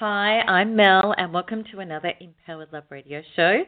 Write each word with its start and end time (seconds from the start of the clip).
Hi, 0.00 0.40
I'm 0.48 0.76
Mel, 0.76 1.14
and 1.18 1.30
welcome 1.30 1.62
to 1.70 1.80
another 1.80 2.14
Empowered 2.22 2.72
Love 2.72 2.84
radio 2.88 3.20
show. 3.36 3.64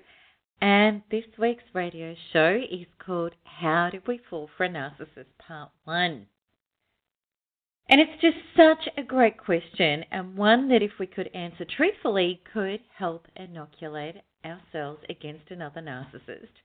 And 0.63 1.03
this 1.11 1.27
week's 1.39 1.63
radio 1.75 2.15
show 2.33 2.59
is 2.71 2.87
called 3.05 3.35
How 3.45 3.91
Did 3.93 4.09
We 4.09 4.19
Fall 4.31 4.49
for 4.57 4.65
a 4.65 4.69
Narcissist 4.71 5.27
Part 5.47 5.69
1. 5.85 6.27
And 7.91 8.01
it's 8.01 8.19
just 8.23 8.39
such 8.57 8.89
a 8.97 9.03
great 9.03 9.37
question, 9.37 10.07
and 10.11 10.35
one 10.35 10.71
that, 10.71 10.83
if 10.83 10.93
we 10.99 11.07
could 11.07 11.29
answer 11.35 11.67
truthfully, 11.67 12.41
could 12.51 12.81
help 12.97 13.27
inoculate 13.37 14.23
ourselves 14.43 15.03
against 15.11 15.51
another 15.51 15.83
narcissist, 15.83 16.63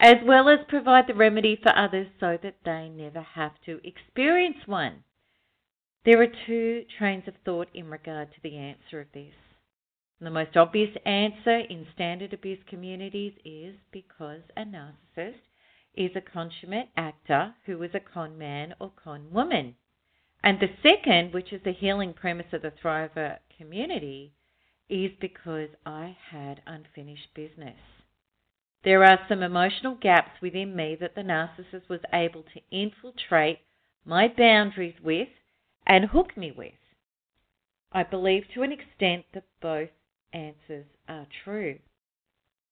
as 0.00 0.16
well 0.24 0.48
as 0.48 0.58
provide 0.66 1.04
the 1.06 1.14
remedy 1.14 1.56
for 1.62 1.78
others 1.78 2.08
so 2.18 2.36
that 2.42 2.56
they 2.64 2.88
never 2.88 3.20
have 3.20 3.52
to 3.66 3.78
experience 3.84 4.66
one. 4.66 5.04
There 6.06 6.22
are 6.22 6.28
two 6.46 6.84
trains 6.98 7.26
of 7.26 7.34
thought 7.44 7.66
in 7.74 7.90
regard 7.90 8.32
to 8.32 8.40
the 8.40 8.56
answer 8.56 9.00
of 9.00 9.08
this. 9.12 9.34
The 10.20 10.30
most 10.30 10.56
obvious 10.56 10.96
answer 11.04 11.58
in 11.58 11.84
standard 11.94 12.32
abuse 12.32 12.60
communities 12.68 13.32
is 13.44 13.74
because 13.90 14.42
a 14.56 14.62
narcissist 14.62 15.40
is 15.96 16.12
a 16.14 16.20
consummate 16.20 16.90
actor 16.96 17.56
who 17.64 17.82
is 17.82 17.90
a 17.92 17.98
con 17.98 18.38
man 18.38 18.76
or 18.78 18.92
con 19.02 19.32
woman. 19.32 19.74
And 20.44 20.60
the 20.60 20.70
second, 20.80 21.34
which 21.34 21.52
is 21.52 21.60
the 21.64 21.72
healing 21.72 22.12
premise 22.12 22.52
of 22.52 22.62
the 22.62 22.70
Thriver 22.70 23.38
community, 23.58 24.32
is 24.88 25.10
because 25.20 25.70
I 25.84 26.16
had 26.30 26.62
unfinished 26.68 27.34
business. 27.34 27.80
There 28.84 29.02
are 29.02 29.18
some 29.28 29.42
emotional 29.42 29.96
gaps 29.96 30.40
within 30.40 30.76
me 30.76 30.96
that 31.00 31.16
the 31.16 31.22
narcissist 31.22 31.88
was 31.88 32.02
able 32.12 32.44
to 32.54 32.60
infiltrate 32.70 33.58
my 34.04 34.28
boundaries 34.28 34.94
with 35.02 35.26
and 35.86 36.04
hook 36.04 36.36
me 36.36 36.52
with. 36.56 36.72
I 37.92 38.02
believe 38.02 38.44
to 38.54 38.62
an 38.62 38.72
extent 38.72 39.24
that 39.32 39.44
both 39.62 39.90
answers 40.32 40.86
are 41.08 41.26
true. 41.44 41.78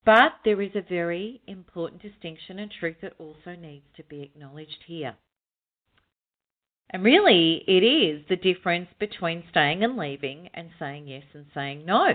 But 0.05 0.33
there 0.45 0.61
is 0.61 0.73
a 0.75 0.83
very 0.83 1.41
important 1.47 2.03
distinction 2.03 2.59
and 2.59 2.71
truth 2.71 2.97
that 3.01 3.15
also 3.19 3.57
needs 3.59 3.87
to 3.97 4.03
be 4.05 4.23
acknowledged 4.23 4.85
here. 4.87 5.15
And 6.91 7.03
really, 7.03 7.65
it 7.67 7.83
is 7.83 8.25
the 8.29 8.37
difference 8.37 8.89
between 8.99 9.45
staying 9.51 9.83
and 9.83 9.97
leaving 9.97 10.51
and 10.53 10.69
saying 10.79 11.09
yes 11.09 11.25
and 11.33 11.47
saying 11.55 11.87
no. 11.87 12.13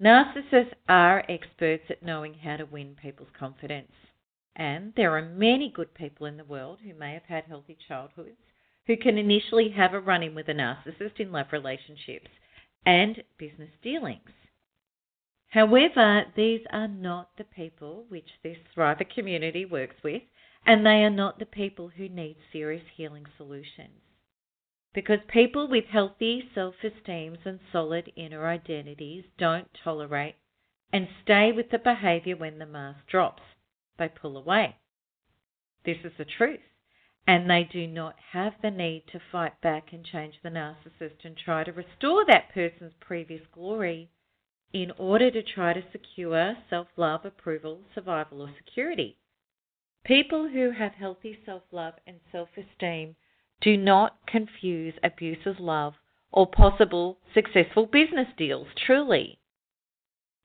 Narcissists 0.00 0.72
are 0.88 1.24
experts 1.28 1.84
at 1.90 2.02
knowing 2.02 2.34
how 2.34 2.56
to 2.56 2.64
win 2.64 2.96
people's 3.02 3.28
confidence. 3.38 3.92
And 4.54 4.92
there 4.96 5.16
are 5.16 5.22
many 5.22 5.70
good 5.74 5.94
people 5.94 6.26
in 6.26 6.36
the 6.36 6.44
world 6.44 6.78
who 6.84 6.94
may 6.94 7.12
have 7.12 7.24
had 7.24 7.44
healthy 7.44 7.76
childhoods 7.88 8.38
who 8.90 8.96
can 8.96 9.16
initially 9.16 9.68
have 9.68 9.94
a 9.94 10.00
run 10.00 10.20
in 10.20 10.34
with 10.34 10.48
a 10.48 10.52
narcissist 10.52 11.20
in 11.20 11.30
love 11.30 11.46
relationships 11.52 12.26
and 12.84 13.22
business 13.38 13.70
dealings. 13.84 14.32
However, 15.50 16.24
these 16.34 16.62
are 16.72 16.88
not 16.88 17.28
the 17.38 17.44
people 17.44 18.04
which 18.08 18.26
this 18.42 18.56
Thriver 18.76 19.08
community 19.14 19.64
works 19.64 19.94
with, 20.02 20.22
and 20.66 20.84
they 20.84 21.04
are 21.04 21.10
not 21.10 21.38
the 21.38 21.46
people 21.46 21.88
who 21.96 22.08
need 22.08 22.36
serious 22.52 22.82
healing 22.96 23.26
solutions. 23.36 24.02
Because 24.92 25.20
people 25.28 25.68
with 25.68 25.84
healthy 25.84 26.50
self 26.52 26.74
esteems 26.82 27.38
and 27.44 27.60
solid 27.70 28.10
inner 28.16 28.48
identities 28.48 29.22
don't 29.38 29.68
tolerate 29.84 30.34
and 30.92 31.06
stay 31.22 31.52
with 31.52 31.70
the 31.70 31.78
behavior 31.78 32.36
when 32.36 32.58
the 32.58 32.66
mask 32.66 33.06
drops. 33.08 33.42
They 34.00 34.08
pull 34.08 34.36
away. 34.36 34.74
This 35.84 35.98
is 36.02 36.10
the 36.18 36.24
truth 36.24 36.58
and 37.26 37.48
they 37.48 37.64
do 37.64 37.86
not 37.86 38.16
have 38.32 38.54
the 38.62 38.70
need 38.70 39.04
to 39.12 39.20
fight 39.32 39.60
back 39.60 39.92
and 39.92 40.04
change 40.04 40.34
the 40.42 40.48
narcissist 40.48 41.24
and 41.24 41.36
try 41.36 41.64
to 41.64 41.72
restore 41.72 42.24
that 42.26 42.52
person's 42.52 42.94
previous 43.00 43.42
glory 43.52 44.10
in 44.72 44.92
order 44.92 45.30
to 45.30 45.42
try 45.42 45.72
to 45.72 45.82
secure 45.90 46.56
self 46.68 46.86
love, 46.96 47.24
approval, 47.24 47.80
survival, 47.94 48.42
or 48.42 48.50
security. 48.56 49.16
People 50.04 50.48
who 50.48 50.70
have 50.70 50.92
healthy 50.92 51.38
self 51.44 51.62
love 51.72 51.94
and 52.06 52.20
self 52.30 52.48
esteem 52.56 53.16
do 53.60 53.76
not 53.76 54.16
confuse 54.26 54.94
abuse 55.02 55.44
of 55.44 55.58
love 55.58 55.94
or 56.32 56.46
possible 56.46 57.18
successful 57.34 57.86
business 57.86 58.28
deals, 58.36 58.68
truly. 58.86 59.39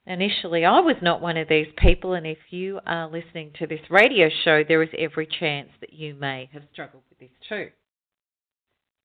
Initially, 0.07 0.63
I 0.63 0.81
was 0.81 0.97
not 1.01 1.19
one 1.19 1.35
of 1.35 1.47
these 1.47 1.71
people, 1.77 2.13
and 2.13 2.27
if 2.27 2.37
you 2.51 2.79
are 2.85 3.09
listening 3.09 3.51
to 3.57 3.65
this 3.65 3.89
radio 3.89 4.29
show, 4.43 4.63
there 4.63 4.83
is 4.83 4.89
every 4.95 5.25
chance 5.25 5.69
that 5.81 5.93
you 5.93 6.13
may 6.13 6.47
have 6.53 6.61
struggled 6.71 7.03
with 7.09 7.17
this 7.19 7.35
too. 7.49 7.71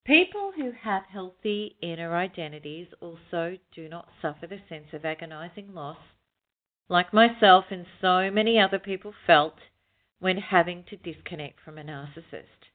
People 0.05 0.51
who 0.55 0.71
have 0.71 1.03
healthy 1.11 1.75
inner 1.81 2.15
identities 2.15 2.87
also 3.01 3.57
do 3.73 3.89
not 3.89 4.09
suffer 4.21 4.45
the 4.45 4.59
sense 4.69 4.93
of 4.93 5.05
agonizing 5.05 5.73
loss, 5.73 5.97
like 6.87 7.13
myself 7.13 7.65
and 7.71 7.85
so 7.99 8.29
many 8.29 8.59
other 8.59 8.79
people 8.79 9.13
felt 9.25 9.57
when 10.19 10.37
having 10.37 10.83
to 10.83 10.97
disconnect 10.97 11.59
from 11.61 11.79
a 11.79 11.83
narcissist. 11.83 12.69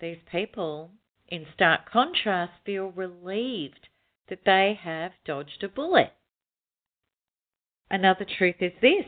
These 0.00 0.18
people, 0.30 0.92
in 1.28 1.46
stark 1.54 1.90
contrast, 1.90 2.52
feel 2.64 2.92
relieved 2.92 3.88
that 4.28 4.44
they 4.44 4.78
have 4.80 5.12
dodged 5.24 5.64
a 5.64 5.68
bullet. 5.68 6.12
Another 7.90 8.24
truth 8.24 8.56
is 8.60 8.72
this 8.80 9.04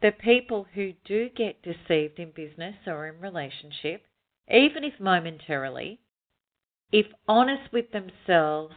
the 0.00 0.10
people 0.10 0.66
who 0.74 0.92
do 1.04 1.28
get 1.28 1.62
deceived 1.62 2.18
in 2.18 2.30
business 2.30 2.74
or 2.86 3.06
in 3.06 3.20
relationship, 3.20 4.06
even 4.50 4.82
if 4.82 4.98
momentarily, 4.98 6.00
if 6.90 7.06
honest 7.28 7.72
with 7.72 7.90
themselves, 7.92 8.74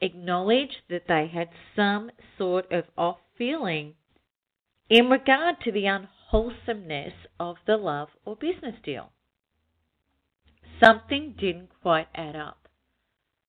acknowledge 0.00 0.82
that 0.88 1.06
they 1.08 1.28
had 1.28 1.48
some 1.74 2.10
sort 2.36 2.70
of 2.72 2.84
off 2.96 3.18
feeling 3.36 3.94
in 4.88 5.08
regard 5.08 5.56
to 5.60 5.72
the 5.72 5.86
unwholesomeness 5.86 7.14
of 7.38 7.56
the 7.66 7.76
love 7.76 8.08
or 8.24 8.36
business 8.36 8.76
deal. 8.82 9.12
Something 10.82 11.34
didn't 11.38 11.70
quite 11.82 12.08
add 12.14 12.36
up. 12.36 12.68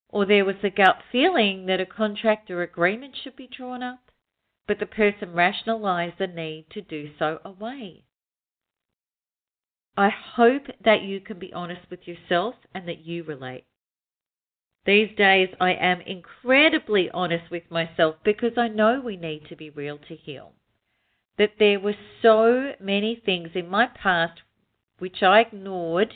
Or 0.09 0.25
there 0.25 0.45
was 0.45 0.63
a 0.63 0.69
gut 0.69 1.01
feeling 1.11 1.65
that 1.67 1.79
a 1.79 1.85
contract 1.85 2.51
or 2.51 2.61
agreement 2.61 3.15
should 3.21 3.35
be 3.37 3.47
drawn 3.47 3.81
up 3.81 4.10
but 4.67 4.79
the 4.79 4.85
person 4.85 5.33
rationalized 5.33 6.17
the 6.17 6.27
need 6.27 6.65
to 6.71 6.81
do 6.81 7.09
so 7.17 7.39
away. 7.43 8.03
I 9.97 10.09
hope 10.09 10.67
that 10.83 11.01
you 11.01 11.19
can 11.19 11.39
be 11.39 11.53
honest 11.53 11.81
with 11.89 12.07
yourself 12.07 12.55
and 12.73 12.87
that 12.87 13.05
you 13.05 13.23
relate. 13.23 13.65
These 14.85 15.15
days, 15.15 15.49
I 15.59 15.73
am 15.73 16.01
incredibly 16.01 17.09
honest 17.11 17.51
with 17.51 17.69
myself 17.69 18.15
because 18.23 18.57
I 18.57 18.67
know 18.67 19.01
we 19.01 19.17
need 19.17 19.45
to 19.49 19.55
be 19.55 19.69
real 19.69 19.97
to 20.07 20.15
heal. 20.15 20.53
That 21.37 21.59
there 21.59 21.79
were 21.79 21.95
so 22.21 22.73
many 22.79 23.15
things 23.15 23.49
in 23.53 23.67
my 23.67 23.87
past 23.87 24.41
which 24.97 25.21
I 25.21 25.41
ignored. 25.41 26.13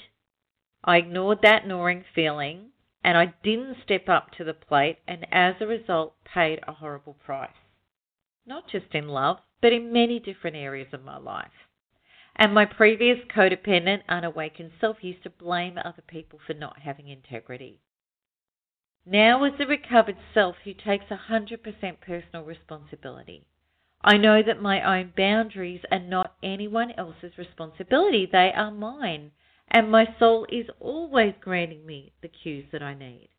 I 0.83 0.97
ignored 0.97 1.39
that 1.41 1.67
gnawing 1.67 2.05
feeling 2.13 2.69
and 3.03 3.17
I 3.17 3.33
didn't 3.43 3.77
step 3.83 4.09
up 4.09 4.31
to 4.31 4.43
the 4.43 4.55
plate, 4.55 4.97
and 5.07 5.27
as 5.31 5.53
a 5.61 5.67
result, 5.67 6.15
paid 6.23 6.59
a 6.67 6.73
horrible 6.73 7.13
price 7.13 7.51
not 8.45 8.67
just 8.67 8.93
in 8.93 9.07
love, 9.07 9.37
but 9.61 9.73
in 9.73 9.91
many 9.91 10.19
different 10.19 10.55
areas 10.55 10.93
of 10.93 11.03
my 11.03 11.17
life. 11.17 11.51
And 12.35 12.53
my 12.53 12.65
previous 12.65 13.17
codependent, 13.35 14.03
unawakened 14.09 14.71
self 14.79 14.97
used 15.01 15.23
to 15.23 15.29
blame 15.29 15.77
other 15.77 16.03
people 16.05 16.39
for 16.45 16.53
not 16.53 16.79
having 16.79 17.07
integrity. 17.07 17.79
Now, 19.05 19.43
as 19.43 19.53
a 19.59 19.65
recovered 19.65 20.17
self 20.33 20.57
who 20.63 20.73
takes 20.73 21.05
100% 21.05 22.01
personal 22.01 22.43
responsibility, 22.43 23.45
I 24.01 24.17
know 24.17 24.43
that 24.43 24.61
my 24.61 24.81
own 24.81 25.13
boundaries 25.15 25.81
are 25.91 25.99
not 25.99 26.35
anyone 26.43 26.91
else's 26.91 27.37
responsibility, 27.37 28.25
they 28.25 28.51
are 28.51 28.71
mine, 28.71 29.31
and 29.67 29.89
my 29.89 30.05
soul 30.19 30.45
is 30.49 30.69
always 30.79 31.33
granting 31.39 31.85
me 31.85 32.13
the 32.21 32.27
cues 32.27 32.65
that 32.71 32.83
I 32.83 32.93
need. 32.93 33.29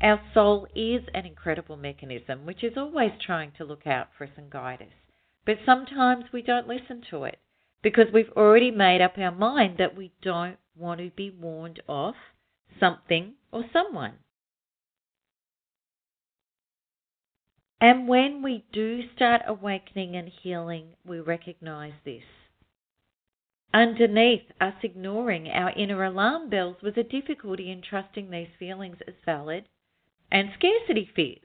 Our 0.00 0.20
soul 0.34 0.66
is 0.74 1.02
an 1.14 1.24
incredible 1.24 1.76
mechanism 1.76 2.44
which 2.44 2.62
is 2.62 2.76
always 2.76 3.12
trying 3.24 3.52
to 3.52 3.64
look 3.64 3.86
out 3.86 4.08
for 4.16 4.24
us 4.24 4.30
and 4.36 4.50
guide 4.50 4.82
us. 4.82 4.92
But 5.46 5.58
sometimes 5.64 6.26
we 6.32 6.42
don't 6.42 6.68
listen 6.68 7.02
to 7.10 7.24
it 7.24 7.38
because 7.82 8.12
we've 8.12 8.32
already 8.36 8.70
made 8.70 9.00
up 9.00 9.16
our 9.16 9.32
mind 9.32 9.78
that 9.78 9.96
we 9.96 10.12
don't 10.20 10.58
want 10.76 11.00
to 11.00 11.10
be 11.10 11.30
warned 11.30 11.80
off 11.88 12.16
something 12.78 13.34
or 13.50 13.64
someone. 13.72 14.14
And 17.80 18.08
when 18.08 18.42
we 18.42 18.64
do 18.72 19.02
start 19.14 19.42
awakening 19.46 20.16
and 20.16 20.28
healing, 20.42 20.88
we 21.06 21.20
recognize 21.20 21.92
this. 22.04 22.22
Underneath 23.72 24.50
us 24.60 24.74
ignoring 24.82 25.48
our 25.48 25.70
inner 25.70 26.04
alarm 26.04 26.50
bells 26.50 26.76
was 26.82 26.94
a 26.96 27.02
difficulty 27.02 27.70
in 27.70 27.82
trusting 27.82 28.30
these 28.30 28.48
feelings 28.58 28.96
as 29.06 29.14
valid 29.24 29.66
and 30.36 30.50
scarcity 30.58 31.08
fears. 31.16 31.38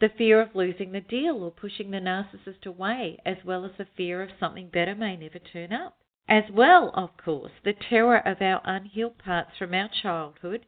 The 0.00 0.08
fear 0.08 0.40
of 0.40 0.54
losing 0.54 0.92
the 0.92 1.02
deal 1.02 1.44
or 1.44 1.50
pushing 1.50 1.90
the 1.90 1.98
narcissist 1.98 2.64
away, 2.64 3.18
as 3.26 3.36
well 3.44 3.66
as 3.66 3.72
the 3.76 3.86
fear 3.94 4.22
of 4.22 4.30
something 4.40 4.70
better 4.70 4.94
may 4.94 5.18
never 5.18 5.38
turn 5.38 5.70
up. 5.70 5.98
As 6.26 6.44
well, 6.50 6.92
of 6.94 7.10
course, 7.22 7.52
the 7.62 7.74
terror 7.74 8.26
of 8.26 8.40
our 8.40 8.62
unhealed 8.64 9.18
parts 9.18 9.50
from 9.58 9.74
our 9.74 9.90
childhood, 10.02 10.64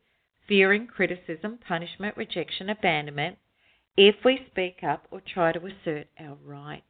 fearing 0.47 0.87
criticism, 0.87 1.59
punishment, 1.67 2.19
rejection, 2.19 2.69
abandonment, 2.69 3.39
if 3.97 4.17
we 4.27 4.47
speak 4.51 4.81
up 4.83 5.07
or 5.11 5.23
try 5.23 5.51
to 5.53 5.67
assert 5.67 6.09
our 6.21 6.37
rights. 6.45 6.85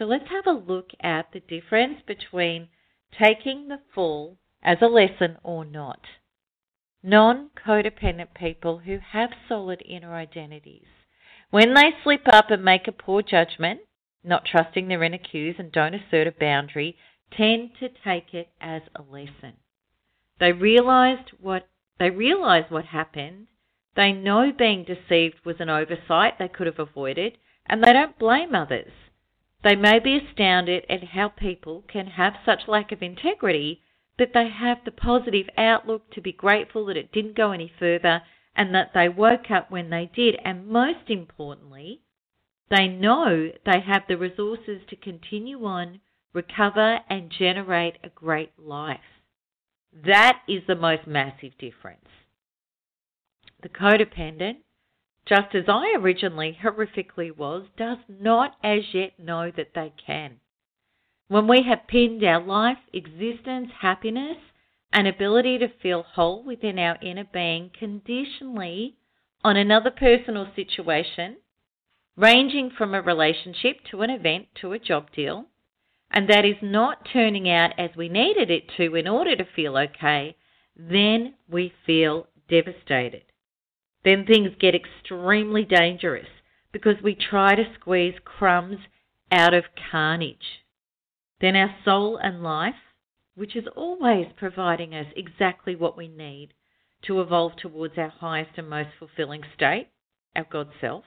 So 0.00 0.04
let's 0.04 0.30
have 0.30 0.48
a 0.48 0.58
look 0.58 0.90
at 1.00 1.30
the 1.32 1.38
difference 1.38 2.00
between 2.08 2.70
taking 3.16 3.68
the 3.68 3.78
fall 3.94 4.36
as 4.64 4.78
a 4.82 4.86
lesson 4.86 5.36
or 5.44 5.64
not. 5.64 6.00
Non 7.02 7.50
codependent 7.56 8.32
people 8.32 8.78
who 8.78 8.98
have 8.98 9.30
solid 9.48 9.82
inner 9.84 10.14
identities, 10.14 10.86
when 11.50 11.74
they 11.74 11.92
slip 12.02 12.22
up 12.28 12.50
and 12.50 12.64
make 12.64 12.86
a 12.86 12.92
poor 12.92 13.22
judgment, 13.22 13.80
not 14.22 14.44
trusting 14.44 14.86
their 14.86 15.02
inner 15.02 15.18
cues 15.18 15.56
and 15.58 15.72
don't 15.72 15.94
assert 15.94 16.26
a 16.28 16.32
boundary, 16.32 16.96
tend 17.36 17.70
to 17.80 17.88
take 17.88 18.32
it 18.32 18.50
as 18.60 18.82
a 18.94 19.02
lesson. 19.02 19.54
They 20.38 20.52
realized 20.52 21.30
what 21.40 21.68
they 21.98 22.10
realize 22.10 22.70
what 22.70 22.86
happened. 22.86 23.48
They 23.96 24.12
know 24.12 24.52
being 24.52 24.84
deceived 24.84 25.44
was 25.44 25.56
an 25.60 25.68
oversight 25.68 26.38
they 26.38 26.48
could 26.48 26.66
have 26.66 26.78
avoided, 26.78 27.36
and 27.66 27.82
they 27.82 27.92
don't 27.92 28.18
blame 28.18 28.54
others. 28.54 28.92
They 29.62 29.76
may 29.76 29.98
be 29.98 30.16
astounded 30.16 30.86
at 30.88 31.04
how 31.04 31.28
people 31.28 31.84
can 31.86 32.06
have 32.06 32.34
such 32.44 32.68
lack 32.68 32.92
of 32.92 33.02
integrity, 33.02 33.82
but 34.18 34.30
they 34.34 34.48
have 34.48 34.78
the 34.84 34.90
positive 34.90 35.48
outlook 35.56 36.10
to 36.10 36.20
be 36.20 36.32
grateful 36.32 36.86
that 36.86 36.96
it 36.96 37.12
didn't 37.12 37.36
go 37.36 37.52
any 37.52 37.72
further 37.78 38.22
and 38.54 38.74
that 38.74 38.92
they 38.94 39.08
woke 39.08 39.50
up 39.50 39.70
when 39.70 39.90
they 39.90 40.10
did. 40.14 40.36
And 40.44 40.66
most 40.66 41.08
importantly, 41.08 42.02
they 42.70 42.88
know 42.88 43.50
they 43.64 43.80
have 43.80 44.02
the 44.08 44.16
resources 44.16 44.82
to 44.88 44.96
continue 44.96 45.64
on, 45.64 46.00
recover, 46.32 47.00
and 47.08 47.30
generate 47.30 47.96
a 48.04 48.08
great 48.10 48.52
life. 48.58 49.00
That 49.92 50.40
is 50.48 50.62
the 50.66 50.76
most 50.76 51.06
massive 51.06 51.56
difference. 51.58 52.08
The 53.62 53.68
codependent 53.68 54.56
just 55.26 55.54
as 55.54 55.64
I 55.68 55.94
originally 55.96 56.58
horrifically 56.62 57.34
was, 57.34 57.66
does 57.76 57.98
not 58.08 58.56
as 58.62 58.92
yet 58.92 59.18
know 59.18 59.50
that 59.56 59.74
they 59.74 59.92
can. 60.04 60.40
When 61.32 61.48
we 61.48 61.62
have 61.62 61.86
pinned 61.88 62.22
our 62.24 62.44
life, 62.44 62.76
existence, 62.92 63.70
happiness, 63.80 64.36
and 64.92 65.08
ability 65.08 65.56
to 65.60 65.68
feel 65.82 66.02
whole 66.02 66.42
within 66.44 66.78
our 66.78 66.98
inner 67.00 67.24
being 67.24 67.70
conditionally 67.72 68.96
on 69.42 69.56
another 69.56 69.90
person 69.90 70.36
or 70.36 70.52
situation, 70.54 71.38
ranging 72.18 72.68
from 72.76 72.92
a 72.92 73.00
relationship 73.00 73.78
to 73.90 74.02
an 74.02 74.10
event 74.10 74.48
to 74.60 74.74
a 74.74 74.78
job 74.78 75.10
deal, 75.16 75.46
and 76.10 76.28
that 76.28 76.44
is 76.44 76.56
not 76.60 77.08
turning 77.10 77.48
out 77.48 77.70
as 77.78 77.96
we 77.96 78.10
needed 78.10 78.50
it 78.50 78.64
to 78.76 78.94
in 78.94 79.08
order 79.08 79.34
to 79.34 79.46
feel 79.56 79.78
okay, 79.78 80.36
then 80.76 81.32
we 81.48 81.72
feel 81.86 82.26
devastated 82.46 83.22
then 84.04 84.26
things 84.26 84.50
get 84.58 84.74
extremely 84.74 85.64
dangerous 85.64 86.26
because 86.72 87.00
we 87.02 87.14
try 87.14 87.54
to 87.54 87.72
squeeze 87.78 88.16
crumbs 88.24 88.78
out 89.30 89.54
of 89.54 89.64
carnage. 89.90 90.61
Then 91.42 91.56
our 91.56 91.74
soul 91.84 92.18
and 92.18 92.40
life, 92.40 92.76
which 93.34 93.56
is 93.56 93.66
always 93.74 94.28
providing 94.36 94.94
us 94.94 95.08
exactly 95.16 95.74
what 95.74 95.96
we 95.96 96.06
need 96.06 96.54
to 97.06 97.20
evolve 97.20 97.56
towards 97.56 97.98
our 97.98 98.10
highest 98.10 98.56
and 98.56 98.70
most 98.70 98.90
fulfilling 98.96 99.42
state, 99.52 99.88
our 100.36 100.46
God 100.48 100.68
self, 100.80 101.04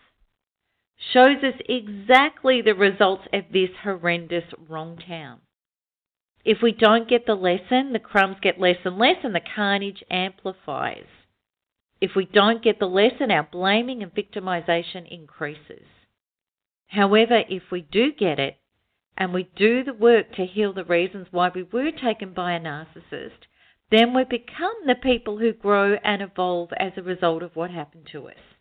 shows 1.13 1.37
us 1.41 1.61
exactly 1.69 2.61
the 2.61 2.75
results 2.75 3.23
of 3.31 3.45
this 3.53 3.69
horrendous 3.81 4.43
wrong 4.67 4.97
town. 4.97 5.39
If 6.43 6.57
we 6.61 6.73
don't 6.73 7.09
get 7.09 7.25
the 7.25 7.35
lesson, 7.35 7.93
the 7.93 7.99
crumbs 7.99 8.37
get 8.41 8.59
less 8.59 8.77
and 8.83 8.97
less 8.97 9.23
and 9.23 9.33
the 9.33 9.41
carnage 9.55 10.03
amplifies. 10.11 11.07
If 12.01 12.11
we 12.13 12.25
don't 12.25 12.61
get 12.61 12.79
the 12.79 12.87
lesson, 12.87 13.31
our 13.31 13.47
blaming 13.49 14.03
and 14.03 14.13
victimization 14.13 15.09
increases. 15.09 15.87
However, 16.87 17.43
if 17.47 17.63
we 17.71 17.81
do 17.81 18.11
get 18.11 18.37
it, 18.37 18.57
and 19.17 19.33
we 19.33 19.49
do 19.55 19.83
the 19.83 19.93
work 19.93 20.33
to 20.33 20.45
heal 20.45 20.73
the 20.73 20.83
reasons 20.83 21.27
why 21.31 21.49
we 21.53 21.63
were 21.63 21.91
taken 21.91 22.33
by 22.33 22.53
a 22.53 22.59
narcissist, 22.59 23.47
then 23.91 24.13
we 24.13 24.23
become 24.23 24.73
the 24.85 24.95
people 24.95 25.37
who 25.37 25.53
grow 25.53 25.95
and 26.03 26.21
evolve 26.21 26.71
as 26.77 26.93
a 26.97 27.03
result 27.03 27.43
of 27.43 27.55
what 27.55 27.71
happened 27.71 28.07
to 28.11 28.27
us. 28.27 28.55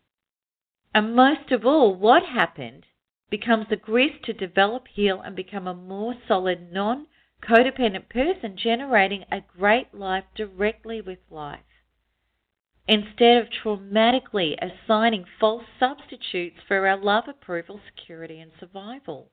And 0.95 1.17
most 1.17 1.51
of 1.51 1.67
all, 1.67 1.95
what 1.95 2.25
happened 2.25 2.87
becomes 3.31 3.67
the 3.69 3.77
grist 3.77 4.23
to 4.25 4.33
develop, 4.33 4.87
heal, 4.87 5.21
and 5.21 5.35
become 5.35 5.67
a 5.67 5.75
more 5.75 6.15
solid, 6.29 6.73
non 6.73 7.06
codependent 7.43 8.09
person, 8.09 8.56
generating 8.56 9.25
a 9.33 9.41
great 9.59 9.93
life 9.93 10.25
directly 10.37 11.01
with 11.01 11.19
life 11.31 11.61
instead 12.87 13.39
of 13.39 13.49
traumatically 13.51 14.56
assigning 14.61 15.25
false 15.41 15.65
substitutes 15.81 16.59
for 16.69 16.87
our 16.87 16.97
love, 16.97 17.25
approval, 17.27 17.81
security, 17.87 18.39
and 18.39 18.53
survival. 18.61 19.31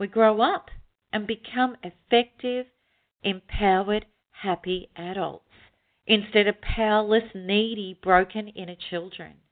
We 0.00 0.06
grow 0.06 0.40
up 0.40 0.70
and 1.12 1.26
become 1.26 1.76
effective, 1.82 2.68
empowered, 3.22 4.06
happy 4.30 4.88
adults 4.96 5.52
instead 6.06 6.48
of 6.48 6.62
powerless, 6.62 7.34
needy, 7.34 7.98
broken 8.02 8.48
inner 8.48 8.76
children. 8.76 9.42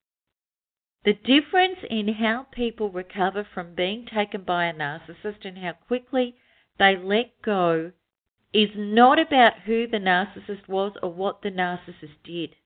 The 1.04 1.12
difference 1.12 1.80
in 1.90 2.14
how 2.14 2.46
people 2.50 2.88
recover 2.88 3.44
from 3.44 3.74
being 3.74 4.06
taken 4.06 4.42
by 4.44 4.64
a 4.64 4.72
narcissist 4.72 5.44
and 5.44 5.58
how 5.58 5.72
quickly 5.86 6.36
they 6.78 6.96
let 6.96 7.42
go 7.42 7.92
is 8.54 8.70
not 8.74 9.18
about 9.18 9.60
who 9.66 9.86
the 9.86 9.98
narcissist 9.98 10.66
was 10.66 10.96
or 11.02 11.12
what 11.12 11.42
the 11.42 11.50
narcissist 11.50 12.22
did. 12.24 12.56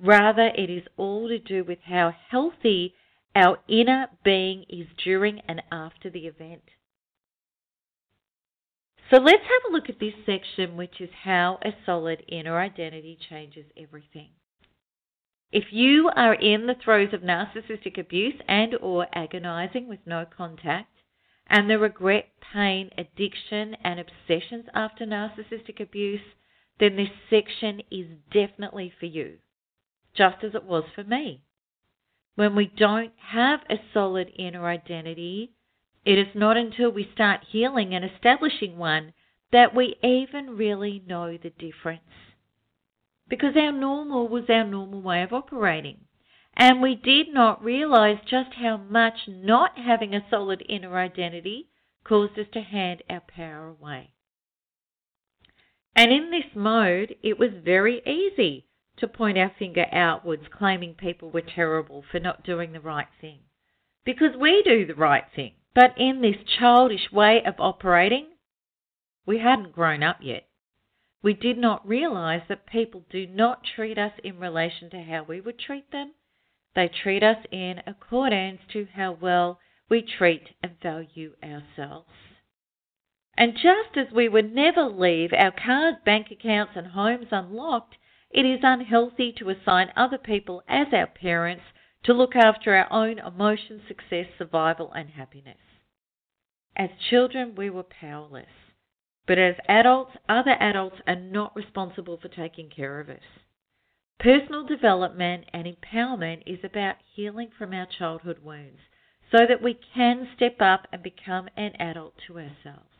Rather, 0.00 0.48
it 0.56 0.68
is 0.68 0.88
all 0.96 1.28
to 1.28 1.38
do 1.38 1.62
with 1.62 1.82
how 1.82 2.12
healthy 2.30 2.96
our 3.36 3.60
inner 3.68 4.08
being 4.24 4.64
is 4.68 4.88
during 5.04 5.38
and 5.46 5.62
after 5.70 6.10
the 6.10 6.26
event. 6.26 6.62
So 9.10 9.18
let's 9.18 9.42
have 9.42 9.70
a 9.70 9.72
look 9.72 9.88
at 9.88 10.00
this 10.00 10.14
section, 10.24 10.76
which 10.76 11.00
is 11.00 11.10
how 11.22 11.58
a 11.62 11.70
solid 11.84 12.24
inner 12.28 12.58
identity 12.58 13.18
changes 13.30 13.66
everything. 13.76 14.30
If 15.52 15.72
you 15.72 16.10
are 16.14 16.34
in 16.34 16.66
the 16.66 16.74
throes 16.74 17.14
of 17.14 17.20
narcissistic 17.20 17.98
abuse 17.98 18.34
and 18.48 18.74
or 18.74 19.06
agonizing 19.12 19.86
with 19.86 20.00
no 20.06 20.24
contact, 20.24 20.90
and 21.46 21.70
the 21.70 21.78
regret, 21.78 22.30
pain, 22.52 22.90
addiction, 22.98 23.76
and 23.84 24.00
obsessions 24.00 24.66
after 24.74 25.06
narcissistic 25.06 25.80
abuse, 25.80 26.20
then 26.80 26.96
this 26.96 27.08
section 27.30 27.82
is 27.90 28.06
definitely 28.32 28.92
for 28.98 29.06
you 29.06 29.38
just 30.16 30.42
as 30.42 30.54
it 30.54 30.64
was 30.64 30.84
for 30.94 31.04
me. 31.04 31.42
When 32.34 32.54
we 32.54 32.66
don't 32.66 33.12
have 33.18 33.60
a 33.70 33.76
solid 33.92 34.30
inner 34.36 34.66
identity, 34.66 35.52
it 36.06 36.18
is 36.18 36.34
not 36.36 36.56
until 36.56 36.88
we 36.88 37.10
start 37.12 37.40
healing 37.50 37.92
and 37.92 38.04
establishing 38.04 38.78
one 38.78 39.12
that 39.50 39.74
we 39.74 39.96
even 40.04 40.56
really 40.56 41.02
know 41.04 41.36
the 41.36 41.50
difference. 41.50 42.00
Because 43.28 43.56
our 43.56 43.72
normal 43.72 44.28
was 44.28 44.44
our 44.48 44.64
normal 44.64 45.02
way 45.02 45.22
of 45.22 45.32
operating. 45.32 45.98
And 46.54 46.80
we 46.80 46.94
did 46.94 47.34
not 47.34 47.62
realize 47.62 48.18
just 48.24 48.54
how 48.54 48.76
much 48.76 49.14
not 49.26 49.76
having 49.76 50.14
a 50.14 50.24
solid 50.30 50.64
inner 50.68 50.96
identity 50.96 51.70
caused 52.04 52.38
us 52.38 52.46
to 52.52 52.60
hand 52.60 53.02
our 53.10 53.22
power 53.26 53.66
away. 53.66 54.12
And 55.96 56.12
in 56.12 56.30
this 56.30 56.54
mode, 56.54 57.16
it 57.20 57.36
was 57.36 57.50
very 57.64 58.00
easy 58.06 58.66
to 58.98 59.08
point 59.08 59.38
our 59.38 59.52
finger 59.58 59.86
outwards, 59.90 60.44
claiming 60.56 60.94
people 60.94 61.30
were 61.30 61.42
terrible 61.42 62.04
for 62.08 62.20
not 62.20 62.44
doing 62.44 62.72
the 62.72 62.80
right 62.80 63.08
thing. 63.20 63.40
Because 64.04 64.36
we 64.38 64.62
do 64.62 64.86
the 64.86 64.94
right 64.94 65.24
thing. 65.34 65.54
But 65.76 65.92
in 65.98 66.22
this 66.22 66.42
childish 66.58 67.12
way 67.12 67.44
of 67.44 67.56
operating, 67.58 68.28
we 69.26 69.40
hadn't 69.40 69.74
grown 69.74 70.02
up 70.02 70.20
yet. 70.22 70.48
We 71.22 71.34
did 71.34 71.58
not 71.58 71.86
realize 71.86 72.40
that 72.48 72.64
people 72.64 73.04
do 73.10 73.26
not 73.26 73.62
treat 73.62 73.98
us 73.98 74.12
in 74.24 74.40
relation 74.40 74.88
to 74.88 75.02
how 75.02 75.24
we 75.24 75.42
would 75.42 75.58
treat 75.58 75.90
them. 75.90 76.14
They 76.74 76.88
treat 76.88 77.22
us 77.22 77.44
in 77.52 77.82
accordance 77.86 78.62
to 78.72 78.86
how 78.94 79.18
well 79.20 79.60
we 79.90 80.00
treat 80.00 80.48
and 80.62 80.80
value 80.80 81.34
ourselves. 81.44 82.08
And 83.36 83.52
just 83.52 83.98
as 83.98 84.10
we 84.10 84.30
would 84.30 84.54
never 84.54 84.84
leave 84.84 85.34
our 85.34 85.52
cars, 85.52 85.96
bank 86.06 86.30
accounts, 86.30 86.72
and 86.74 86.86
homes 86.86 87.28
unlocked, 87.30 87.96
it 88.30 88.46
is 88.46 88.60
unhealthy 88.62 89.30
to 89.32 89.50
assign 89.50 89.92
other 89.94 90.16
people 90.16 90.62
as 90.68 90.86
our 90.94 91.06
parents 91.06 91.64
to 92.04 92.14
look 92.14 92.34
after 92.34 92.74
our 92.74 92.90
own 92.90 93.18
emotion, 93.18 93.82
success, 93.86 94.26
survival, 94.38 94.90
and 94.94 95.10
happiness. 95.10 95.58
As 96.76 96.90
children, 97.08 97.54
we 97.54 97.70
were 97.70 97.82
powerless. 97.82 98.50
But 99.26 99.38
as 99.38 99.56
adults, 99.66 100.16
other 100.28 100.56
adults 100.60 101.00
are 101.06 101.16
not 101.16 101.56
responsible 101.56 102.18
for 102.18 102.28
taking 102.28 102.68
care 102.68 103.00
of 103.00 103.08
us. 103.08 103.22
Personal 104.18 104.64
development 104.64 105.46
and 105.52 105.66
empowerment 105.66 106.42
is 106.46 106.62
about 106.62 106.96
healing 107.14 107.50
from 107.50 107.72
our 107.72 107.86
childhood 107.86 108.40
wounds 108.42 108.80
so 109.30 109.46
that 109.46 109.62
we 109.62 109.74
can 109.74 110.28
step 110.36 110.60
up 110.60 110.86
and 110.92 111.02
become 111.02 111.48
an 111.56 111.72
adult 111.80 112.14
to 112.26 112.38
ourselves. 112.38 112.92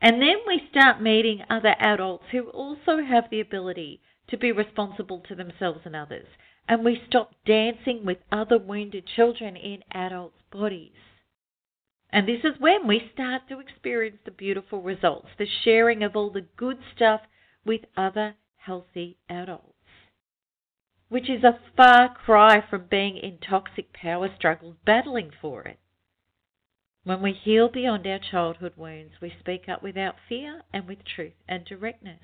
And 0.00 0.20
then 0.20 0.38
we 0.46 0.68
start 0.68 1.00
meeting 1.00 1.44
other 1.48 1.76
adults 1.78 2.24
who 2.32 2.50
also 2.50 3.02
have 3.02 3.30
the 3.30 3.40
ability 3.40 4.00
to 4.28 4.36
be 4.36 4.50
responsible 4.50 5.20
to 5.20 5.34
themselves 5.36 5.80
and 5.84 5.94
others. 5.94 6.26
And 6.68 6.84
we 6.84 7.00
stop 7.06 7.34
dancing 7.46 8.04
with 8.04 8.18
other 8.32 8.58
wounded 8.58 9.06
children 9.06 9.56
in 9.56 9.84
adults' 9.92 10.42
bodies. 10.50 10.92
And 12.12 12.28
this 12.28 12.44
is 12.44 12.60
when 12.60 12.86
we 12.86 13.10
start 13.14 13.48
to 13.48 13.58
experience 13.58 14.18
the 14.24 14.30
beautiful 14.30 14.82
results, 14.82 15.28
the 15.38 15.46
sharing 15.46 16.02
of 16.02 16.14
all 16.14 16.28
the 16.30 16.46
good 16.56 16.78
stuff 16.94 17.22
with 17.64 17.86
other 17.96 18.34
healthy 18.56 19.16
adults. 19.30 19.68
Which 21.08 21.30
is 21.30 21.42
a 21.42 21.58
far 21.74 22.14
cry 22.14 22.60
from 22.68 22.86
being 22.90 23.16
in 23.16 23.38
toxic 23.38 23.94
power 23.94 24.28
struggles 24.36 24.76
battling 24.84 25.30
for 25.40 25.62
it. 25.62 25.78
When 27.04 27.22
we 27.22 27.32
heal 27.32 27.68
beyond 27.68 28.06
our 28.06 28.18
childhood 28.18 28.74
wounds, 28.76 29.14
we 29.20 29.34
speak 29.40 29.68
up 29.68 29.82
without 29.82 30.16
fear 30.28 30.62
and 30.72 30.86
with 30.86 31.04
truth 31.04 31.34
and 31.48 31.64
directness. 31.64 32.20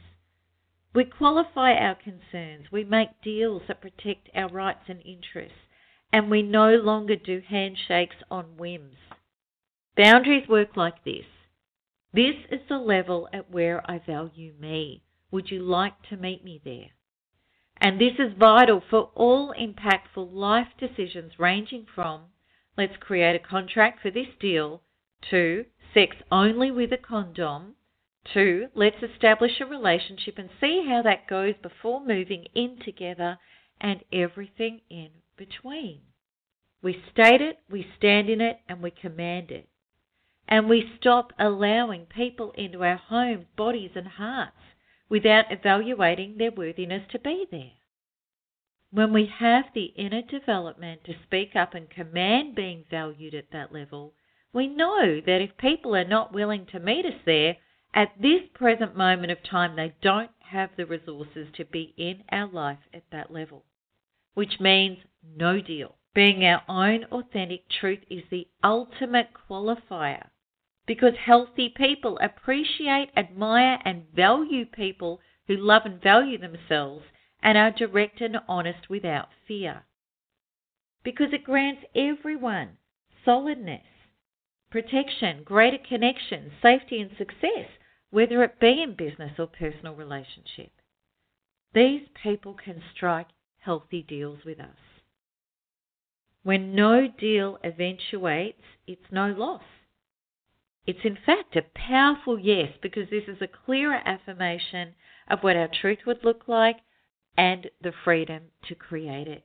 We 0.95 1.04
qualify 1.04 1.73
our 1.73 1.95
concerns, 1.95 2.71
we 2.71 2.85
make 2.85 3.21
deals 3.23 3.62
that 3.68 3.80
protect 3.80 4.28
our 4.35 4.49
rights 4.49 4.88
and 4.88 5.00
interests, 5.04 5.59
and 6.12 6.30
we 6.30 6.42
no 6.42 6.76
longer 6.76 7.16
do 7.16 7.40
handshakes 7.40 8.16
on 8.30 8.57
whims. 8.57 8.97
Boundaries 9.98 10.48
work 10.48 10.76
like 10.76 11.02
this. 11.02 11.24
This 12.12 12.36
is 12.52 12.60
the 12.68 12.78
level 12.78 13.28
at 13.32 13.50
where 13.50 13.82
I 13.90 13.98
value 13.98 14.54
me. 14.56 15.02
Would 15.32 15.50
you 15.50 15.60
like 15.60 16.02
to 16.08 16.16
meet 16.16 16.44
me 16.44 16.60
there? 16.64 16.90
And 17.78 18.00
this 18.00 18.12
is 18.16 18.38
vital 18.38 18.80
for 18.88 19.10
all 19.16 19.52
impactful 19.60 20.32
life 20.32 20.68
decisions 20.78 21.32
ranging 21.40 21.84
from 21.92 22.26
let's 22.76 22.96
create 23.00 23.34
a 23.34 23.44
contract 23.44 24.00
for 24.00 24.12
this 24.12 24.28
deal 24.38 24.82
to 25.30 25.64
sex 25.92 26.14
only 26.30 26.70
with 26.70 26.92
a 26.92 26.96
condom 26.96 27.74
to 28.34 28.68
let's 28.76 29.02
establish 29.02 29.60
a 29.60 29.66
relationship 29.66 30.38
and 30.38 30.50
see 30.60 30.84
how 30.88 31.02
that 31.02 31.26
goes 31.26 31.56
before 31.60 32.06
moving 32.06 32.44
in 32.54 32.78
together 32.84 33.36
and 33.80 34.04
everything 34.12 34.80
in 34.88 35.08
between. 35.36 36.02
We 36.82 37.02
state 37.10 37.40
it, 37.40 37.58
we 37.68 37.84
stand 37.96 38.30
in 38.30 38.40
it, 38.40 38.60
and 38.68 38.80
we 38.80 38.92
command 38.92 39.50
it 39.50 39.68
and 40.50 40.66
we 40.66 40.90
stop 40.98 41.32
allowing 41.38 42.06
people 42.06 42.52
into 42.52 42.82
our 42.82 42.96
homes, 42.96 43.44
bodies, 43.54 43.90
and 43.94 44.08
hearts 44.08 44.56
without 45.10 45.52
evaluating 45.52 46.38
their 46.38 46.50
worthiness 46.50 47.02
to 47.12 47.18
be 47.18 47.46
there. 47.50 47.72
When 48.90 49.12
we 49.12 49.26
have 49.38 49.66
the 49.74 49.92
inner 49.96 50.22
development 50.22 51.04
to 51.04 51.12
speak 51.22 51.54
up 51.54 51.74
and 51.74 51.90
command 51.90 52.54
being 52.54 52.86
valued 52.90 53.34
at 53.34 53.50
that 53.52 53.72
level, 53.72 54.14
we 54.54 54.66
know 54.66 55.20
that 55.20 55.42
if 55.42 55.58
people 55.58 55.94
are 55.94 56.08
not 56.08 56.32
willing 56.32 56.64
to 56.72 56.80
meet 56.80 57.04
us 57.04 57.20
there, 57.26 57.58
at 57.92 58.12
this 58.18 58.40
present 58.54 58.96
moment 58.96 59.30
of 59.30 59.42
time, 59.42 59.76
they 59.76 59.94
don't 60.00 60.30
have 60.38 60.70
the 60.76 60.86
resources 60.86 61.48
to 61.56 61.66
be 61.66 61.92
in 61.98 62.24
our 62.32 62.46
life 62.46 62.78
at 62.94 63.04
that 63.12 63.30
level, 63.30 63.64
which 64.32 64.60
means 64.60 64.98
no 65.22 65.60
deal. 65.60 65.96
Being 66.14 66.42
our 66.46 66.62
own 66.68 67.04
authentic 67.04 67.68
truth 67.68 68.00
is 68.08 68.24
the 68.30 68.48
ultimate 68.64 69.28
qualifier 69.48 70.28
because 70.88 71.12
healthy 71.23 71.68
people 71.68 72.18
appreciate, 72.18 73.11
admire, 73.14 73.78
and 73.85 74.07
value 74.16 74.64
people 74.64 75.21
who 75.47 75.54
love 75.54 75.83
and 75.85 76.02
value 76.02 76.38
themselves 76.38 77.04
and 77.42 77.59
are 77.59 77.71
direct 77.71 78.23
and 78.23 78.38
honest 78.49 78.88
without 78.88 79.28
fear. 79.47 79.83
Because 81.04 81.28
it 81.33 81.45
grants 81.45 81.83
everyone 81.95 82.78
solidness, 83.23 83.85
protection, 84.71 85.42
greater 85.45 85.76
connection, 85.76 86.50
safety, 86.62 87.00
and 87.02 87.11
success, 87.18 87.68
whether 88.09 88.42
it 88.42 88.59
be 88.59 88.83
in 88.83 88.97
business 88.97 89.33
or 89.38 89.47
personal 89.47 89.95
relationship. 89.95 90.73
These 91.75 92.09
people 92.23 92.54
can 92.54 92.83
strike 92.97 93.28
healthy 93.59 94.02
deals 94.02 94.38
with 94.47 94.59
us. 94.59 95.02
When 96.45 96.75
no 96.75 97.07
deal 97.09 97.59
eventuates, 97.62 98.62
it's 98.87 99.12
no 99.12 99.33
loss. 99.33 99.61
It's 100.88 101.04
in 101.04 101.18
fact 101.26 101.54
a 101.54 101.61
powerful 101.61 102.38
yes 102.38 102.73
because 102.80 103.11
this 103.11 103.25
is 103.28 103.42
a 103.42 103.47
clearer 103.47 104.00
affirmation 104.07 104.95
of 105.28 105.40
what 105.42 105.54
our 105.54 105.68
truth 105.68 105.99
would 106.07 106.25
look 106.25 106.49
like 106.49 106.78
and 107.37 107.68
the 107.83 107.92
freedom 107.92 108.45
to 108.68 108.75
create 108.75 109.28
it. 109.28 109.45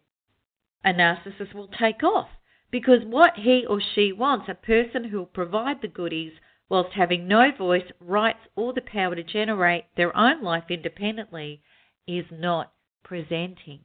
A 0.86 0.94
narcissist 0.94 1.54
will 1.54 1.68
take 1.68 2.02
off 2.02 2.30
because 2.72 3.04
what 3.04 3.36
he 3.36 3.66
or 3.66 3.82
she 3.82 4.14
wants, 4.14 4.48
a 4.48 4.54
person 4.54 5.04
who 5.04 5.18
will 5.18 5.26
provide 5.26 5.82
the 5.82 5.90
goodies 5.90 6.32
whilst 6.70 6.94
having 6.94 7.28
no 7.28 7.52
voice, 7.52 7.92
rights, 8.00 8.48
or 8.56 8.72
the 8.72 8.80
power 8.80 9.14
to 9.14 9.22
generate 9.22 9.94
their 9.98 10.16
own 10.16 10.42
life 10.42 10.72
independently, 10.72 11.62
is 12.08 12.24
not 12.32 12.72
presenting. 13.04 13.82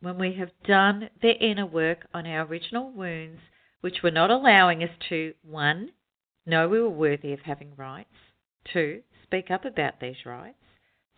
When 0.00 0.18
we 0.18 0.32
have 0.32 0.50
done 0.64 1.10
the 1.22 1.36
inner 1.38 1.64
work 1.64 2.08
on 2.12 2.26
our 2.26 2.44
original 2.44 2.90
wounds, 2.90 3.38
which 3.82 4.02
were 4.02 4.10
not 4.10 4.30
allowing 4.30 4.82
us 4.82 4.90
to, 5.08 5.34
one, 5.42 5.90
know 6.46 6.68
we 6.68 6.80
were 6.80 6.88
worthy 6.88 7.32
of 7.32 7.40
having 7.40 7.76
rights, 7.76 8.14
two, 8.72 9.02
speak 9.22 9.50
up 9.50 9.64
about 9.64 10.00
these 10.00 10.24
rights, 10.24 10.58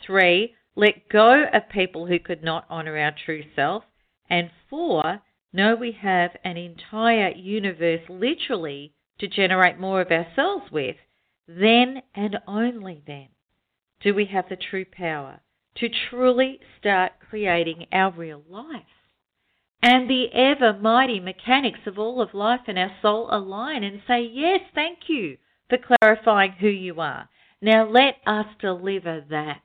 three, 0.04 0.54
let 0.74 1.08
go 1.08 1.44
of 1.52 1.68
people 1.68 2.06
who 2.06 2.18
could 2.18 2.42
not 2.42 2.68
honour 2.68 2.98
our 2.98 3.14
true 3.24 3.44
self, 3.54 3.84
and 4.28 4.50
four, 4.68 5.20
know 5.52 5.76
we 5.76 5.92
have 5.92 6.32
an 6.42 6.56
entire 6.56 7.30
universe 7.30 8.02
literally 8.08 8.92
to 9.18 9.28
generate 9.28 9.78
more 9.78 10.00
of 10.00 10.10
ourselves 10.10 10.70
with, 10.72 10.96
then 11.46 12.02
and 12.14 12.38
only 12.48 13.02
then 13.06 13.28
do 14.00 14.14
we 14.14 14.24
have 14.24 14.48
the 14.48 14.56
true 14.56 14.84
power 14.84 15.40
to 15.76 15.88
truly 16.08 16.60
start 16.78 17.12
creating 17.28 17.86
our 17.92 18.10
real 18.10 18.42
life 18.48 19.03
and 19.84 20.08
the 20.08 20.32
ever 20.32 20.72
mighty 20.72 21.20
mechanics 21.20 21.80
of 21.84 21.98
all 21.98 22.22
of 22.22 22.32
life 22.32 22.62
and 22.66 22.78
our 22.78 22.90
soul 23.02 23.28
align 23.30 23.84
and 23.84 24.00
say, 24.08 24.22
Yes, 24.22 24.60
thank 24.74 25.00
you 25.08 25.36
for 25.68 25.76
clarifying 25.76 26.52
who 26.52 26.68
you 26.68 26.98
are. 27.02 27.28
Now 27.60 27.86
let 27.86 28.14
us 28.26 28.46
deliver 28.58 29.22
that. 29.28 29.60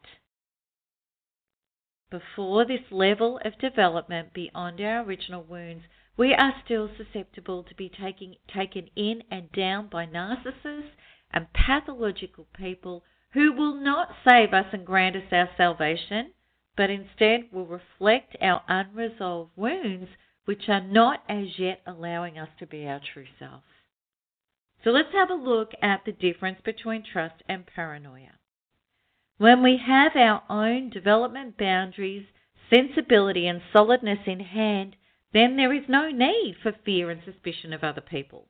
Before 2.12 2.66
this 2.66 2.92
level 2.92 3.40
of 3.46 3.58
development 3.60 4.34
beyond 4.34 4.82
our 4.82 5.04
original 5.06 5.44
wounds, 5.44 5.86
we 6.18 6.34
are 6.34 6.54
still 6.66 6.90
susceptible 6.98 7.64
to 7.64 7.76
be 7.76 7.90
taking, 7.90 8.36
taken 8.54 8.90
in 8.98 9.24
and 9.32 9.50
down 9.54 9.88
by 9.88 10.06
narcissists 10.06 10.92
and 11.32 11.48
pathological 11.54 12.46
people 12.58 13.06
who 13.32 13.54
will 13.54 13.76
not 13.76 14.10
save 14.28 14.54
us 14.54 14.66
and 14.74 14.86
grant 14.86 15.16
us 15.16 15.32
our 15.32 15.50
salvation 15.56 16.32
but 16.80 16.90
instead 16.90 17.42
will 17.52 17.66
reflect 17.66 18.38
our 18.42 18.62
unresolved 18.70 19.52
wounds, 19.58 20.08
which 20.46 20.70
are 20.70 20.80
not 20.80 21.22
as 21.28 21.60
yet 21.60 21.82
allowing 21.86 22.40
us 22.40 22.48
to 22.58 22.66
be 22.66 22.88
our 22.88 23.02
true 23.14 23.26
self. 23.38 23.64
So 24.86 24.92
let's 24.92 25.12
have 25.12 25.30
a 25.30 25.34
look 25.34 25.72
at 25.82 26.06
the 26.06 26.14
difference 26.14 26.60
between 26.64 27.04
trust 27.04 27.44
and 27.50 27.66
paranoia. 27.68 28.32
When 29.40 29.62
we 29.62 29.78
have 29.86 30.16
our 30.16 30.42
own 30.50 30.90
development 30.90 31.58
boundaries, 31.58 32.28
sensibility, 32.74 33.46
and 33.46 33.62
solidness 33.74 34.20
in 34.26 34.40
hand, 34.40 34.96
then 35.34 35.58
there 35.58 35.74
is 35.74 35.84
no 35.90 36.10
need 36.10 36.56
for 36.64 36.72
fear 36.86 37.10
and 37.10 37.22
suspicion 37.26 37.74
of 37.74 37.84
other 37.84 38.00
people. 38.00 38.48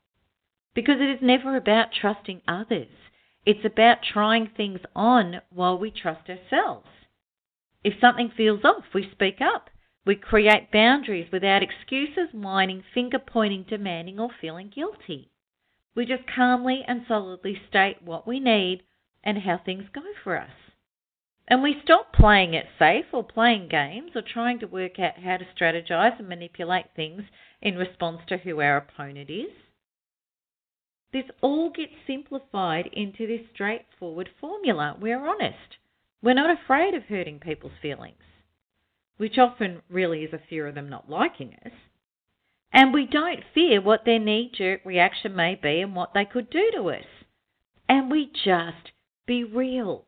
Because 0.76 1.02
it 1.02 1.10
is 1.10 1.20
never 1.24 1.58
about 1.58 1.88
trusting 2.00 2.44
others, 2.48 2.94
it's 3.44 3.66
about 3.66 4.04
trying 4.04 4.52
things 4.56 4.82
on 4.96 5.42
while 5.50 5.80
we 5.80 5.90
trust 5.90 6.30
ourselves. 6.30 6.86
If 7.84 8.00
something 8.02 8.30
feels 8.30 8.66
off, 8.66 8.86
we 8.94 9.10
speak 9.12 9.42
up. 9.42 9.70
We 10.06 10.16
create 10.16 10.72
boundaries 10.72 11.32
without 11.32 11.64
excuses, 11.64 12.34
whining, 12.34 12.84
finger 12.94 13.20
pointing, 13.20 13.64
demanding, 13.64 14.20
or 14.20 14.30
feeling 14.42 14.70
guilty. 14.70 15.32
We 15.96 16.06
just 16.06 16.28
calmly 16.28 16.84
and 16.88 17.06
solidly 17.08 17.62
state 17.70 18.02
what 18.02 18.28
we 18.28 18.40
need 18.40 18.84
and 19.24 19.40
how 19.40 19.58
things 19.58 19.90
go 19.94 20.02
for 20.24 20.38
us. 20.38 20.52
And 21.48 21.64
we 21.64 21.82
stop 21.84 22.14
playing 22.14 22.54
it 22.54 22.68
safe 22.78 23.06
or 23.12 23.24
playing 23.24 23.70
games 23.70 24.12
or 24.16 24.22
trying 24.22 24.60
to 24.60 24.68
work 24.68 25.00
out 25.00 25.20
how 25.20 25.38
to 25.38 25.46
strategize 25.46 26.20
and 26.20 26.30
manipulate 26.30 26.94
things 26.96 27.24
in 27.62 27.76
response 27.76 28.22
to 28.28 28.38
who 28.38 28.62
our 28.62 28.78
opponent 28.78 29.30
is. 29.30 29.52
This 31.12 31.26
all 31.42 31.72
gets 31.72 31.94
simplified 32.06 32.88
into 32.94 33.26
this 33.26 33.48
straightforward 33.54 34.30
formula. 34.40 34.96
We're 35.00 35.26
honest. 35.26 35.78
We're 36.22 36.34
not 36.34 36.50
afraid 36.50 36.94
of 36.94 37.04
hurting 37.04 37.40
people's 37.40 37.78
feelings, 37.82 38.24
which 39.18 39.38
often 39.38 39.82
really 39.90 40.24
is 40.24 40.34
a 40.34 40.42
fear 40.50 40.68
of 40.68 40.76
them 40.76 40.90
not 40.90 41.10
liking 41.10 41.56
us. 41.66 41.72
And 42.72 42.94
we 42.94 43.06
don't 43.06 43.44
fear 43.54 43.82
what 43.82 44.06
their 44.06 44.20
knee 44.20 44.52
jerk 44.54 44.82
reaction 44.86 45.36
may 45.36 45.56
be 45.56 45.82
and 45.82 45.96
what 45.96 46.14
they 46.14 46.26
could 46.26 46.50
do 46.50 46.70
to 46.76 46.90
us. 46.90 47.06
And 47.88 48.12
we 48.12 48.28
just 48.28 48.92
be 49.26 49.44
real. 49.44 50.06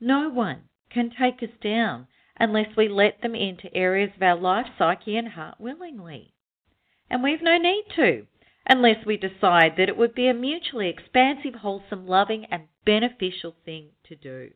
No 0.00 0.28
one 0.28 0.64
can 0.90 1.10
take 1.10 1.42
us 1.42 1.56
down 1.62 2.08
unless 2.38 2.76
we 2.76 2.88
let 2.88 3.22
them 3.22 3.34
into 3.34 3.74
areas 3.74 4.10
of 4.16 4.22
our 4.22 4.36
life, 4.36 4.66
psyche, 4.78 5.16
and 5.16 5.28
heart 5.28 5.56
willingly. 5.60 6.34
And 7.08 7.22
we've 7.22 7.42
no 7.42 7.58
need 7.58 7.84
to 7.96 8.26
unless 8.68 9.04
we 9.04 9.16
decide 9.16 9.74
that 9.76 9.88
it 9.88 9.96
would 9.96 10.14
be 10.14 10.28
a 10.28 10.34
mutually 10.34 10.88
expansive, 10.88 11.54
wholesome, 11.54 12.06
loving, 12.06 12.44
and 12.50 12.62
beneficial 12.84 13.54
thing 13.64 13.90
to 14.04 14.16
do. 14.16 14.50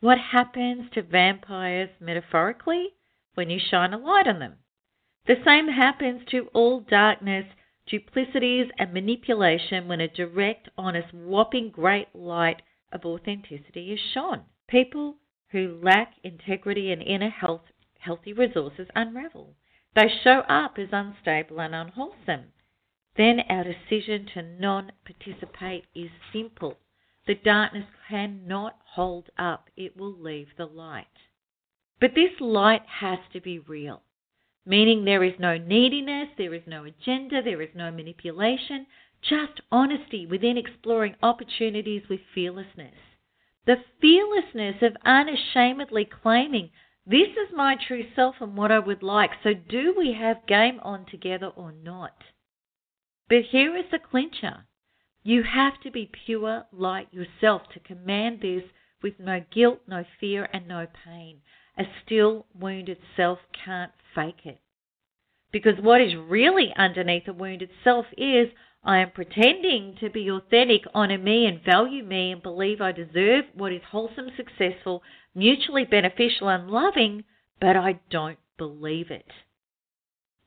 What 0.00 0.18
happens 0.18 0.90
to 0.92 1.02
vampires 1.02 1.90
metaphorically 2.00 2.94
when 3.34 3.50
you 3.50 3.58
shine 3.58 3.92
a 3.92 3.98
light 3.98 4.26
on 4.26 4.38
them? 4.38 4.56
The 5.26 5.42
same 5.44 5.68
happens 5.68 6.22
to 6.30 6.48
all 6.54 6.80
darkness, 6.80 7.44
duplicities, 7.86 8.70
and 8.78 8.94
manipulation 8.94 9.88
when 9.88 10.00
a 10.00 10.08
direct, 10.08 10.70
honest, 10.78 11.12
whopping 11.12 11.70
great 11.70 12.08
light 12.14 12.62
of 12.92 13.04
authenticity 13.04 13.92
is 13.92 14.00
shone. 14.00 14.44
People 14.68 15.16
who 15.50 15.78
lack 15.82 16.14
integrity 16.24 16.90
and 16.92 17.02
inner 17.02 17.28
health, 17.28 17.64
healthy 17.98 18.32
resources 18.32 18.88
unravel. 18.94 19.54
They 19.94 20.08
show 20.08 20.40
up 20.48 20.78
as 20.78 20.88
unstable 20.92 21.60
and 21.60 21.74
unwholesome. 21.74 22.52
Then 23.16 23.40
our 23.48 23.64
decision 23.64 24.26
to 24.34 24.42
non 24.42 24.92
participate 25.04 25.86
is 25.94 26.10
simple. 26.32 26.78
The 27.26 27.34
darkness 27.34 27.86
cannot 28.08 28.78
hold 28.84 29.30
up, 29.36 29.68
it 29.76 29.96
will 29.96 30.12
leave 30.12 30.56
the 30.56 30.66
light. 30.66 31.06
But 32.00 32.14
this 32.14 32.40
light 32.40 32.86
has 32.86 33.18
to 33.32 33.40
be 33.40 33.58
real, 33.58 34.02
meaning 34.64 35.04
there 35.04 35.22
is 35.22 35.38
no 35.38 35.58
neediness, 35.58 36.28
there 36.38 36.54
is 36.54 36.66
no 36.66 36.84
agenda, 36.84 37.42
there 37.42 37.60
is 37.60 37.74
no 37.74 37.90
manipulation, 37.90 38.86
just 39.20 39.60
honesty 39.70 40.26
within 40.26 40.56
exploring 40.56 41.16
opportunities 41.22 42.08
with 42.08 42.20
fearlessness. 42.34 42.94
The 43.66 43.84
fearlessness 44.00 44.82
of 44.82 44.96
unashamedly 45.04 46.06
claiming 46.06 46.70
this 47.06 47.28
is 47.28 47.52
my 47.54 47.76
true 47.76 48.08
self 48.14 48.40
and 48.40 48.56
what 48.56 48.72
I 48.72 48.78
would 48.78 49.02
like. 49.02 49.30
So, 49.42 49.52
do 49.52 49.94
we 49.96 50.12
have 50.12 50.46
game 50.46 50.80
on 50.80 51.06
together 51.06 51.48
or 51.48 51.72
not? 51.72 52.14
But 53.30 53.44
here 53.52 53.76
is 53.76 53.84
the 53.92 54.00
clincher 54.00 54.66
you 55.22 55.44
have 55.44 55.80
to 55.82 55.90
be 55.90 56.10
pure 56.26 56.66
light 56.72 57.06
yourself 57.12 57.62
to 57.72 57.80
command 57.80 58.40
this 58.40 58.64
with 59.02 59.20
no 59.20 59.44
guilt, 59.52 59.82
no 59.86 60.04
fear, 60.18 60.48
and 60.52 60.66
no 60.66 60.88
pain. 61.04 61.42
A 61.78 61.84
still 62.04 62.46
wounded 62.58 62.98
self 63.16 63.38
can't 63.52 63.92
fake 64.14 64.44
it. 64.44 64.60
Because 65.52 65.78
what 65.80 66.00
is 66.00 66.16
really 66.16 66.72
underneath 66.76 67.28
a 67.28 67.32
wounded 67.32 67.70
self 67.84 68.06
is 68.16 68.48
I 68.82 68.98
am 68.98 69.12
pretending 69.12 69.94
to 70.00 70.10
be 70.10 70.28
authentic, 70.28 70.82
honor 70.92 71.18
me, 71.18 71.46
and 71.46 71.62
value 71.62 72.02
me, 72.02 72.32
and 72.32 72.42
believe 72.42 72.80
I 72.80 72.90
deserve 72.90 73.44
what 73.54 73.72
is 73.72 73.82
wholesome, 73.90 74.30
successful, 74.36 75.02
mutually 75.36 75.84
beneficial, 75.84 76.48
and 76.48 76.68
loving, 76.68 77.24
but 77.60 77.76
I 77.76 78.00
don't 78.10 78.38
believe 78.58 79.10
it. 79.10 79.30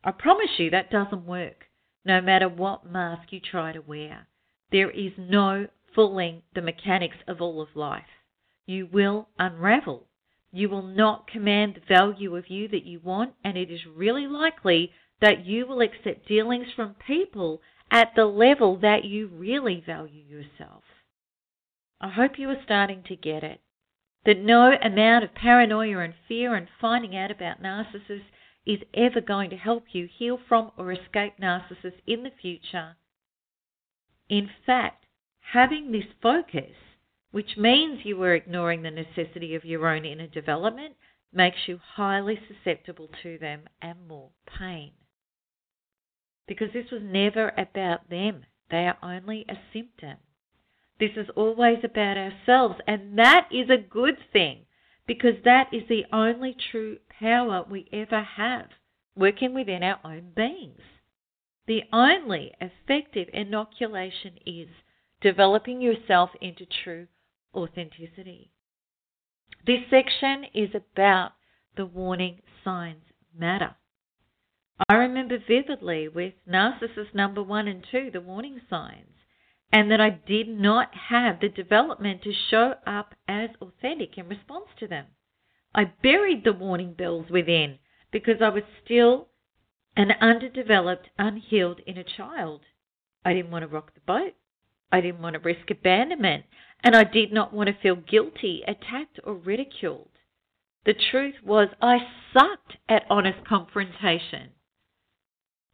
I 0.04 0.12
promise 0.12 0.58
you 0.58 0.72
that 0.72 0.92
doesn't 0.92 1.26
work, 1.26 1.68
no 2.06 2.22
matter 2.22 2.50
what 2.50 2.86
mask 2.86 3.32
you 3.32 3.40
try 3.40 3.72
to 3.72 3.82
wear. 3.82 4.28
There 4.72 4.90
is 4.90 5.14
no 5.18 5.68
fooling 5.94 6.42
the 6.54 6.62
mechanics 6.62 7.18
of 7.28 7.42
all 7.42 7.62
of 7.62 7.76
life. 7.76 8.04
You 8.66 8.88
will 8.92 9.30
unravel. 9.38 10.08
You 10.52 10.70
will 10.70 10.84
not 10.84 11.28
command 11.28 11.76
the 11.76 11.94
value 11.94 12.36
of 12.36 12.50
you 12.50 12.68
that 12.70 12.86
you 12.86 13.00
want, 13.00 13.34
and 13.44 13.58
it 13.58 13.72
is 13.72 13.86
really 13.86 14.28
likely 14.28 14.92
that 15.22 15.46
you 15.46 15.66
will 15.66 15.82
accept 15.82 16.28
dealings 16.28 16.68
from 16.76 16.96
people 17.08 17.62
at 17.90 18.14
the 18.16 18.26
level 18.26 18.78
that 18.78 19.06
you 19.06 19.28
really 19.28 19.82
value 19.86 20.24
yourself. 20.24 20.84
I 22.02 22.10
hope 22.10 22.38
you 22.38 22.50
are 22.50 22.64
starting 22.64 23.04
to 23.08 23.16
get 23.16 23.44
it. 23.44 23.62
That 24.26 24.40
no 24.40 24.74
amount 24.82 25.24
of 25.24 25.36
paranoia 25.36 26.00
and 26.00 26.14
fear 26.28 26.56
and 26.56 26.68
finding 26.80 27.16
out 27.16 27.32
about 27.32 27.62
narcissists 27.62 28.32
is 28.66 28.80
ever 28.94 29.22
going 29.22 29.50
to 29.50 29.58
help 29.58 29.86
you 29.94 30.08
heal 30.08 30.40
from 30.48 30.72
or 30.78 30.92
escape 30.92 31.34
narcissists 31.40 32.02
in 32.08 32.24
the 32.24 32.32
future. 32.42 32.96
In 34.30 34.50
fact, 34.66 35.06
having 35.52 35.92
this 35.92 36.06
focus, 36.22 36.76
which 37.32 37.58
means 37.58 38.06
you 38.06 38.22
are 38.24 38.34
ignoring 38.34 38.82
the 38.84 38.92
necessity 38.92 39.56
of 39.56 39.66
your 39.66 39.88
own 39.88 40.06
inner 40.06 40.28
development, 40.28 40.96
makes 41.34 41.68
you 41.68 41.80
highly 41.96 42.40
susceptible 42.48 43.10
to 43.24 43.38
them 43.38 43.68
and 43.82 44.08
more 44.08 44.30
pain 44.46 44.92
because 46.48 46.70
this 46.74 46.92
was 46.92 47.02
never 47.04 47.54
about 47.58 48.10
them. 48.10 48.46
They 48.70 48.88
are 48.88 48.98
only 49.02 49.46
a 49.48 49.58
symptom. 49.72 50.18
This 51.00 51.12
is 51.16 51.28
always 51.36 51.80
about 51.84 52.18
ourselves, 52.18 52.76
and 52.88 53.18
that 53.18 53.48
is 53.52 53.70
a 53.70 53.78
good 53.78 54.18
thing 54.32 54.66
because 55.06 55.36
that 55.44 55.74
is 55.74 55.84
the 55.90 56.06
only 56.12 56.56
true 56.72 56.98
power 57.20 57.66
we 57.70 57.88
ever 57.92 58.22
have 58.22 58.68
working 59.16 59.54
within 59.54 59.84
our 59.84 60.00
own 60.04 60.32
beings. 60.36 60.82
The 61.68 61.84
only 61.92 62.54
effective 62.60 63.30
inoculation 63.34 64.38
is 64.46 64.68
developing 65.22 65.82
yourself 65.82 66.32
into 66.42 66.66
true 66.66 67.08
authenticity. 67.54 68.52
This 69.66 69.80
section 69.90 70.46
is 70.54 70.70
about 70.76 71.34
the 71.76 71.86
warning 71.86 72.42
signs 72.64 73.04
matter. 73.38 73.76
I 74.90 74.96
remember 74.96 75.38
vividly 75.38 76.08
with 76.08 76.34
narcissist 76.50 77.14
number 77.14 77.42
one 77.42 77.68
and 77.68 77.86
two, 77.90 78.10
the 78.12 78.20
warning 78.20 78.60
signs, 78.70 79.14
and 79.74 79.90
that 79.90 80.00
I 80.00 80.12
did 80.12 80.48
not 80.48 80.94
have 81.10 81.40
the 81.40 81.50
development 81.50 82.22
to 82.22 82.32
show 82.32 82.76
up 82.86 83.16
as 83.28 83.50
authentic 83.60 84.20
in 84.20 84.30
response 84.30 84.68
to 84.80 84.88
them. 84.88 85.08
I 85.74 85.86
buried 85.86 86.44
the 86.44 86.54
warning 86.54 86.94
bells 86.94 87.32
within 87.32 87.80
because 88.12 88.40
I 88.40 88.50
was 88.50 88.62
still 88.86 89.30
an 89.98 90.12
underdeveloped, 90.22 91.10
unhealed 91.18 91.82
inner 91.88 92.04
child. 92.04 92.62
I 93.26 93.34
didn't 93.34 93.50
want 93.50 93.64
to 93.64 93.68
rock 93.68 93.96
the 93.96 94.02
boat. 94.02 94.36
I 94.92 95.02
didn't 95.02 95.24
want 95.24 95.34
to 95.34 95.40
risk 95.40 95.72
abandonment. 95.72 96.46
And 96.84 96.96
I 96.96 97.04
did 97.04 97.34
not 97.34 97.52
want 97.52 97.68
to 97.68 97.82
feel 97.82 97.96
guilty, 97.96 98.62
attacked, 98.68 99.20
or 99.24 99.34
ridiculed. 99.34 100.10
The 100.86 100.94
truth 100.94 101.36
was, 101.44 101.70
I 101.82 101.98
sucked 102.32 102.78
at 102.88 103.06
honest 103.10 103.44
confrontation. 103.48 104.52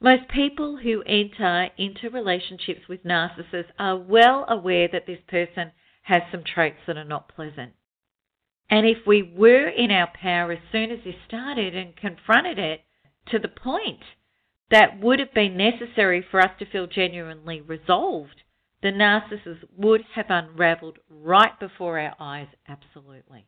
Most 0.01 0.29
people 0.29 0.77
who 0.77 1.03
enter 1.03 1.69
into 1.77 2.09
relationships 2.09 2.87
with 2.87 3.03
narcissists 3.03 3.71
are 3.77 3.97
well 3.97 4.45
aware 4.47 4.87
that 4.87 5.05
this 5.05 5.19
person 5.27 5.73
has 6.03 6.21
some 6.31 6.43
traits 6.43 6.79
that 6.87 6.95
are 6.97 7.03
not 7.03 7.27
pleasant. 7.27 7.73
And 8.69 8.87
if 8.87 9.05
we 9.05 9.21
were 9.21 9.67
in 9.67 9.91
our 9.91 10.07
power 10.13 10.53
as 10.53 10.59
soon 10.71 10.91
as 10.91 11.03
this 11.03 11.15
started 11.27 11.75
and 11.75 11.97
confronted 11.97 12.57
it 12.57 12.81
to 13.27 13.39
the 13.39 13.49
point 13.49 13.99
that 14.71 14.99
would 15.01 15.19
have 15.19 15.33
been 15.33 15.57
necessary 15.57 16.21
for 16.21 16.39
us 16.39 16.51
to 16.59 16.65
feel 16.65 16.87
genuinely 16.87 17.59
resolved, 17.59 18.43
the 18.81 18.89
narcissist 18.89 19.65
would 19.75 20.01
have 20.15 20.27
unraveled 20.29 20.99
right 21.09 21.59
before 21.59 21.99
our 21.99 22.15
eyes, 22.19 22.47
absolutely. 22.69 23.47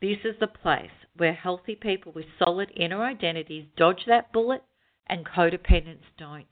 This 0.00 0.18
is 0.24 0.38
the 0.38 0.46
place 0.46 0.90
where 1.16 1.32
healthy 1.32 1.74
people 1.74 2.12
with 2.12 2.26
solid 2.38 2.70
inner 2.76 3.02
identities 3.02 3.66
dodge 3.76 4.04
that 4.06 4.32
bullet 4.32 4.62
and 5.06 5.26
codependents 5.26 6.04
don't. 6.18 6.46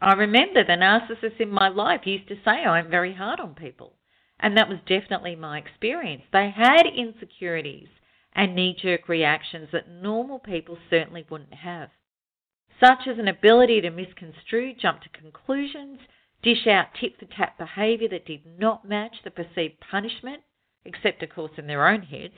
I 0.00 0.12
remember 0.12 0.62
the 0.62 0.72
narcissists 0.72 1.40
in 1.40 1.50
my 1.50 1.68
life 1.68 2.02
used 2.06 2.28
to 2.28 2.36
say 2.44 2.50
I'm 2.50 2.90
very 2.90 3.14
hard 3.14 3.40
on 3.40 3.54
people, 3.54 3.94
and 4.38 4.56
that 4.56 4.68
was 4.68 4.78
definitely 4.86 5.36
my 5.36 5.58
experience. 5.58 6.22
They 6.32 6.50
had 6.54 6.86
insecurities 6.86 7.88
and 8.34 8.54
knee 8.54 8.76
jerk 8.80 9.08
reactions 9.08 9.68
that 9.72 9.88
normal 9.88 10.38
people 10.38 10.76
certainly 10.90 11.24
wouldn't 11.30 11.54
have, 11.54 11.88
such 12.78 13.06
as 13.06 13.18
an 13.18 13.28
ability 13.28 13.80
to 13.80 13.90
misconstrue, 13.90 14.74
jump 14.74 15.00
to 15.02 15.08
conclusions, 15.08 16.00
dish 16.42 16.66
out 16.66 16.88
tit 17.00 17.18
for 17.18 17.24
tat 17.24 17.56
behaviour 17.56 18.08
that 18.08 18.26
did 18.26 18.44
not 18.58 18.86
match 18.86 19.16
the 19.24 19.30
perceived 19.30 19.80
punishment, 19.80 20.42
except, 20.84 21.22
of 21.22 21.30
course, 21.30 21.52
in 21.56 21.66
their 21.66 21.88
own 21.88 22.02
heads, 22.02 22.34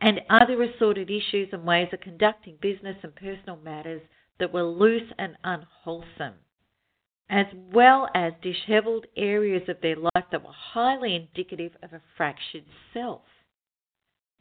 and 0.00 0.22
other 0.30 0.62
assorted 0.62 1.10
issues 1.10 1.50
and 1.52 1.66
ways 1.66 1.88
of 1.92 2.00
conducting 2.00 2.56
business 2.62 2.96
and 3.02 3.14
personal 3.14 3.58
matters 3.58 4.00
that 4.40 4.52
were 4.52 4.64
loose 4.64 5.12
and 5.18 5.36
unwholesome, 5.44 6.34
as 7.28 7.46
well 7.72 8.08
as 8.14 8.32
disheveled 8.42 9.06
areas 9.16 9.68
of 9.68 9.80
their 9.80 9.96
life 9.96 10.24
that 10.32 10.42
were 10.42 10.52
highly 10.52 11.14
indicative 11.14 11.72
of 11.82 11.92
a 11.92 12.02
fractured 12.16 12.64
self. 12.92 13.22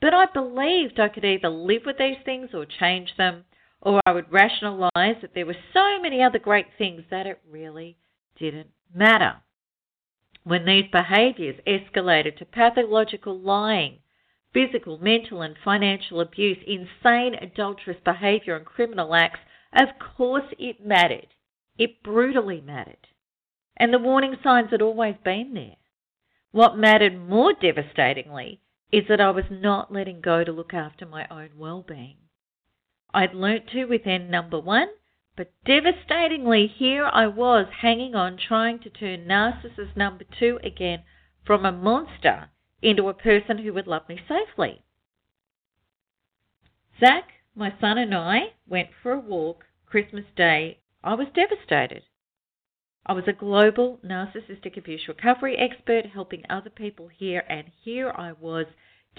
But 0.02 0.14
I 0.14 0.26
believed 0.34 1.00
I 1.00 1.10
could 1.10 1.26
either 1.26 1.50
live 1.50 1.84
with 1.86 1.98
these 1.98 2.18
things 2.24 2.50
or 2.54 2.66
change 2.66 3.16
them, 3.18 3.44
or 3.82 4.00
I 4.06 4.12
would 4.12 4.32
rationalize 4.32 4.92
that 5.22 5.34
there 5.36 5.46
were 5.46 5.56
so 5.74 6.02
many 6.02 6.24
other 6.24 6.40
great 6.40 6.68
things 6.78 7.04
that 7.12 7.28
it 7.28 7.40
really 7.50 7.98
didn't 8.38 8.70
matter. 8.94 9.36
When 10.44 10.66
these 10.66 10.90
behaviors 10.92 11.60
escalated 11.68 12.38
to 12.38 12.46
pathological 12.46 13.38
lying, 13.38 14.00
physical, 14.54 14.98
mental, 14.98 15.42
and 15.42 15.56
financial 15.64 16.22
abuse, 16.22 16.58
insane 16.66 17.36
adulterous 17.36 17.98
behavior, 18.04 18.56
and 18.56 18.66
criminal 18.66 19.14
acts, 19.14 19.40
of 19.74 19.90
course 20.00 20.46
it 20.58 20.86
mattered. 20.86 21.28
It 21.78 22.04
brutally 22.04 22.62
mattered. 22.62 23.08
And 23.78 23.94
the 23.94 24.00
warning 24.00 24.36
signs 24.44 24.72
had 24.72 24.82
always 24.82 25.16
been 25.24 25.54
there. 25.54 25.78
What 26.52 26.78
mattered 26.78 27.18
more 27.18 27.54
devastatingly 27.54 28.60
is 28.92 29.08
that 29.08 29.22
I 29.22 29.30
was 29.32 29.46
not 29.50 29.94
letting 29.94 30.20
go 30.20 30.44
to 30.44 30.52
look 30.52 30.74
after 30.74 31.06
my 31.06 31.28
own 31.30 31.52
well 31.58 31.84
being. 31.88 32.18
I'd 33.14 33.34
learnt 33.34 33.70
to 33.70 33.86
within 33.86 34.30
number 34.30 34.60
one, 34.60 34.90
but 35.36 35.54
devastatingly, 35.66 36.68
here 36.68 37.06
I 37.06 37.28
was 37.28 37.68
hanging 37.82 38.14
on, 38.14 38.38
trying 38.38 38.80
to 38.80 38.90
turn 38.90 39.26
narcissist 39.26 39.96
number 39.96 40.26
two 40.38 40.60
again 40.64 41.04
from 41.46 41.66
a 41.66 41.72
monster 41.72 42.50
into 42.82 43.08
a 43.08 43.14
person 43.14 43.60
who 43.60 43.74
would 43.74 43.88
love 43.88 44.08
me 44.10 44.20
safely. 44.28 44.84
Zach, 47.00 47.32
my 47.60 47.74
son, 47.82 47.98
and 47.98 48.15
I 48.15 48.54
went 48.65 48.88
for 49.04 49.12
a 49.12 49.19
walk 49.19 49.65
Christmas 49.86 50.24
Day. 50.38 50.80
I 51.04 51.13
was 51.13 51.28
devastated. 51.36 52.04
I 53.06 53.12
was 53.12 53.26
a 53.28 53.34
global 53.34 54.00
narcissistic 54.04 54.78
abuse 54.78 55.10
recovery 55.10 55.58
expert 55.58 56.06
helping 56.06 56.43
other 56.50 56.69
people 56.69 57.10
here, 57.10 57.43
and 57.50 57.67
here 57.84 58.13
I 58.15 58.32
was 58.32 58.65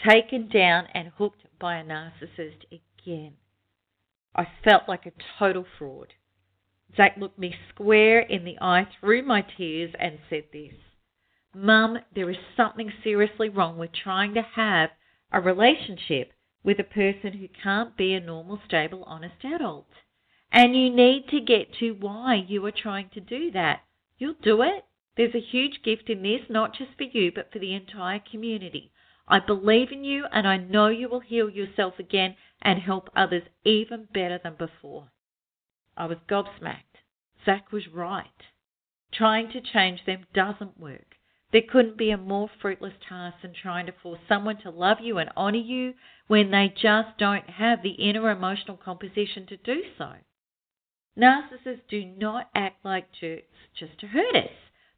taken 0.08 0.48
down 0.48 0.86
and 0.94 1.08
hooked 1.18 1.42
by 1.58 1.76
a 1.76 1.84
narcissist 1.84 2.64
again. 2.72 3.34
I 4.34 4.46
felt 4.64 4.88
like 4.88 5.04
a 5.04 5.12
total 5.38 5.66
fraud. 5.78 6.14
Zach 6.96 7.18
looked 7.18 7.38
me 7.38 7.54
square 7.68 8.20
in 8.20 8.44
the 8.44 8.56
eye 8.58 8.88
through 8.98 9.22
my 9.22 9.42
tears 9.42 9.94
and 9.98 10.18
said 10.30 10.44
this 10.50 10.72
Mum, 11.54 11.98
there 12.14 12.30
is 12.30 12.38
something 12.56 12.90
seriously 13.04 13.50
wrong 13.50 13.76
with 13.76 13.90
trying 13.92 14.32
to 14.32 14.42
have 14.42 14.90
a 15.30 15.40
relationship 15.42 16.32
with 16.62 16.78
a 16.78 16.84
person 16.84 17.32
who 17.34 17.48
can't 17.48 17.96
be 17.96 18.14
a 18.14 18.20
normal, 18.20 18.60
stable, 18.66 19.04
honest 19.04 19.44
adult. 19.44 19.88
And 20.52 20.76
you 20.76 20.90
need 20.90 21.28
to 21.28 21.40
get 21.40 21.72
to 21.74 21.92
why 21.92 22.34
you 22.34 22.64
are 22.66 22.72
trying 22.72 23.08
to 23.10 23.20
do 23.20 23.50
that. 23.52 23.80
You'll 24.18 24.34
do 24.42 24.62
it. 24.62 24.84
There's 25.16 25.34
a 25.34 25.40
huge 25.40 25.82
gift 25.82 26.10
in 26.10 26.22
this, 26.22 26.42
not 26.48 26.74
just 26.74 26.90
for 26.96 27.04
you, 27.04 27.32
but 27.32 27.52
for 27.52 27.58
the 27.58 27.74
entire 27.74 28.20
community. 28.20 28.92
I 29.28 29.38
believe 29.38 29.92
in 29.92 30.02
you 30.02 30.26
and 30.32 30.46
I 30.46 30.56
know 30.56 30.88
you 30.88 31.08
will 31.08 31.20
heal 31.20 31.48
yourself 31.48 31.98
again 31.98 32.36
and 32.60 32.80
help 32.80 33.08
others 33.14 33.44
even 33.64 34.08
better 34.12 34.40
than 34.42 34.54
before. 34.54 35.10
I 35.96 36.06
was 36.06 36.18
gobsmacked. 36.28 36.98
Zach 37.44 37.70
was 37.70 37.88
right. 37.88 38.26
Trying 39.12 39.50
to 39.52 39.60
change 39.60 40.04
them 40.04 40.26
doesn't 40.34 40.78
work. 40.78 41.16
There 41.52 41.62
couldn't 41.62 41.96
be 41.96 42.10
a 42.10 42.16
more 42.16 42.48
fruitless 42.60 42.94
task 43.08 43.42
than 43.42 43.52
trying 43.52 43.86
to 43.86 43.92
force 43.92 44.20
someone 44.28 44.58
to 44.58 44.70
love 44.70 45.00
you 45.00 45.18
and 45.18 45.30
honor 45.36 45.58
you 45.58 45.94
when 46.28 46.50
they 46.50 46.68
just 46.68 47.18
don't 47.18 47.50
have 47.50 47.82
the 47.82 47.90
inner 47.90 48.30
emotional 48.30 48.76
composition 48.76 49.46
to 49.46 49.56
do 49.56 49.82
so. 49.98 50.14
Narcissists 51.18 51.88
do 51.88 52.04
not 52.04 52.50
act 52.54 52.84
like 52.84 53.10
jerks 53.12 53.56
just 53.74 53.98
to 53.98 54.06
hurt 54.06 54.36
us. 54.36 54.52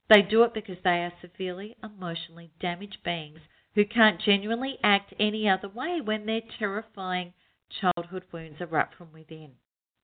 They 0.09 0.21
do 0.21 0.43
it 0.43 0.53
because 0.53 0.77
they 0.85 1.03
are 1.03 1.12
severely 1.23 1.77
emotionally 1.83 2.51
damaged 2.61 3.03
beings 3.03 3.41
who 3.75 3.87
can't 3.87 4.21
genuinely 4.21 4.79
act 4.83 5.15
any 5.19 5.49
other 5.49 5.69
way 5.69 6.03
when 6.03 6.27
their 6.27 6.43
terrifying 6.59 7.33
childhood 7.81 8.25
wounds 8.31 8.61
erupt 8.61 8.95
from 8.95 9.11
within, 9.12 9.53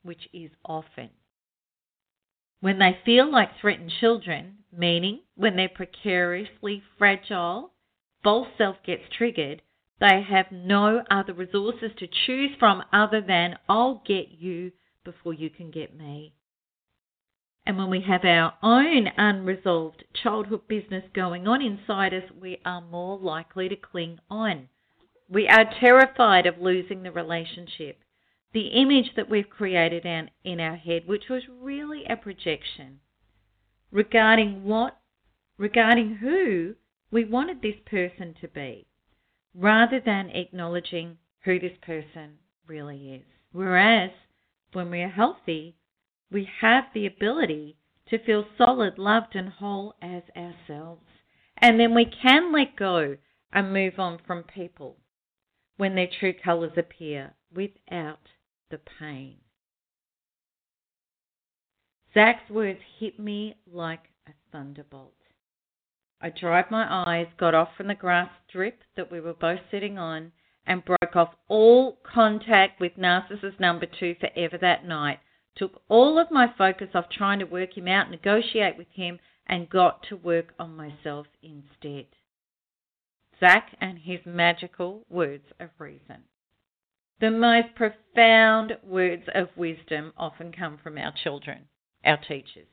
which 0.03 0.29
is 0.33 0.51
often 0.65 1.11
when 2.61 2.79
they 2.79 2.99
feel 3.05 3.31
like 3.31 3.59
threatened 3.61 3.93
children, 4.01 4.59
meaning 4.77 5.21
when 5.37 5.57
they're 5.57 5.69
precariously 5.69 6.83
fragile, 6.99 7.73
false 8.23 8.49
self 8.59 8.77
gets 8.85 9.03
triggered, 9.17 9.63
they 10.01 10.23
have 10.29 10.53
no 10.53 11.03
other 11.11 11.33
resources 11.33 11.91
to 11.99 12.07
choose 12.27 12.51
from 12.59 12.83
other 12.93 13.21
than 13.21 13.59
I'll 13.69 14.03
get 14.07 14.29
you 14.31 14.73
before 15.05 15.35
you 15.35 15.51
can 15.51 15.71
get 15.71 15.97
me. 15.97 16.35
And 17.67 17.77
when 17.77 17.91
we 17.91 18.01
have 18.01 18.25
our 18.25 18.55
own 18.63 19.09
unresolved 19.17 20.05
childhood 20.23 20.67
business 20.69 21.05
going 21.15 21.47
on 21.47 21.61
inside 21.61 22.15
us, 22.15 22.31
we 22.41 22.61
are 22.65 22.81
more 22.81 23.19
likely 23.19 23.69
to 23.69 23.77
cling 23.77 24.21
on. 24.31 24.69
We 25.29 25.47
are 25.49 25.71
terrified 25.79 26.47
of 26.47 26.59
losing 26.59 27.03
the 27.03 27.13
relationship 27.13 27.99
the 28.59 28.81
image 28.81 29.13
that 29.15 29.31
we've 29.31 29.49
created 29.49 30.05
in 30.05 30.59
our 30.59 30.75
head, 30.75 31.07
which 31.07 31.29
was 31.31 31.45
really 31.61 32.05
a 32.11 32.17
projection 32.17 32.99
regarding 33.93 34.65
what, 34.65 34.99
regarding 35.59 36.17
who 36.17 36.75
we 37.13 37.25
wanted 37.25 37.63
this 37.63 37.77
person 37.87 38.35
to 38.41 38.49
be, 38.49 38.85
rather 39.55 40.01
than 40.05 40.29
acknowledging 40.31 41.17
who 41.45 41.61
this 41.61 41.77
person 41.83 42.33
really 42.67 43.15
is. 43.15 43.27
Whereas 43.53 44.11
when 44.73 44.91
we 44.91 45.03
are 45.03 45.09
healthy, 45.09 45.77
we 46.29 46.49
have 46.61 46.87
the 46.93 47.07
ability 47.07 47.77
to 48.11 48.19
feel 48.25 48.45
solid, 48.57 48.99
loved, 48.99 49.37
and 49.37 49.51
whole 49.51 49.95
as 50.03 50.25
ourselves. 50.37 51.07
And 51.59 51.79
then 51.79 51.95
we 51.95 52.07
can 52.07 52.53
let 52.53 52.75
go 52.75 53.19
and 53.53 53.73
move 53.73 54.01
on 54.01 54.19
from 54.27 54.43
people 54.43 54.97
when 55.77 55.95
their 55.95 56.09
true 56.19 56.35
colours 56.45 56.73
appear 56.77 57.35
without 57.55 58.19
the 58.71 58.81
pain. 58.99 59.37
Zach's 62.15 62.51
words 62.51 62.81
hit 62.99 63.19
me 63.19 63.57
like 63.71 64.05
a 64.27 64.33
thunderbolt. 64.51 65.15
I 66.21 66.31
dried 66.31 66.71
my 66.71 66.87
eyes, 67.07 67.29
got 67.39 67.55
off 67.55 67.69
from 67.77 67.87
the 67.87 67.95
grass 67.95 68.31
strip 68.49 68.81
that 68.97 69.13
we 69.13 69.21
were 69.21 69.35
both 69.35 69.61
sitting 69.71 69.99
on, 69.99 70.33
and 70.67 70.85
broke 70.85 71.15
off 71.15 71.35
all 71.49 71.99
contact 72.03 72.81
with 72.81 72.97
narcissist 72.97 73.61
number 73.61 73.87
two 73.87 74.17
forever 74.21 74.59
that 74.59 74.85
night. 74.85 75.21
Took 75.57 75.83
all 75.89 76.19
of 76.19 76.31
my 76.31 76.53
focus 76.59 76.89
off 76.95 77.09
trying 77.11 77.39
to 77.39 77.45
work 77.45 77.77
him 77.77 77.89
out, 77.89 78.11
negotiate 78.11 78.77
with 78.77 78.89
him, 78.93 79.19
and 79.47 79.71
got 79.71 80.03
to 80.09 80.17
work 80.17 80.55
on 80.59 80.77
myself 80.77 81.27
instead. 81.43 82.07
Zach 83.41 83.75
and 83.81 83.99
his 83.99 84.21
magical 84.27 85.05
words 85.09 85.47
of 85.61 85.71
reason. 85.79 86.25
The 87.21 87.31
most 87.31 87.75
profound 87.75 88.79
words 88.85 89.25
of 89.35 89.49
wisdom 89.57 90.13
often 90.17 90.53
come 90.53 90.79
from 90.79 90.97
our 90.99 91.13
children, 91.13 91.67
our 92.05 92.17
teachers. 92.17 92.69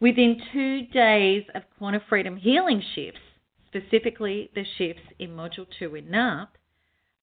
Within 0.00 0.40
two 0.52 0.86
days 0.86 1.44
of 1.54 1.64
Quantum 1.76 2.00
Freedom 2.08 2.38
healing 2.38 2.82
shifts, 2.94 3.20
specifically 3.66 4.50
the 4.54 4.64
shifts 4.64 5.02
in 5.18 5.30
Module 5.30 5.66
2 5.78 5.94
in 5.96 6.06
NARP, 6.06 6.48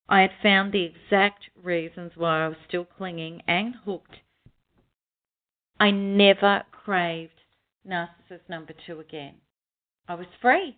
I 0.07 0.21
had 0.21 0.31
found 0.43 0.71
the 0.71 0.83
exact 0.83 1.49
reasons 1.55 2.12
why 2.15 2.45
I 2.45 2.47
was 2.49 2.57
still 2.67 2.86
clinging 2.86 3.41
and 3.47 3.73
hooked. 3.83 4.17
I 5.79 5.89
never 5.89 6.63
craved 6.71 7.41
narcissist 7.86 8.47
number 8.47 8.73
two 8.86 8.99
again. 8.99 9.36
I 10.07 10.13
was 10.13 10.27
free 10.41 10.77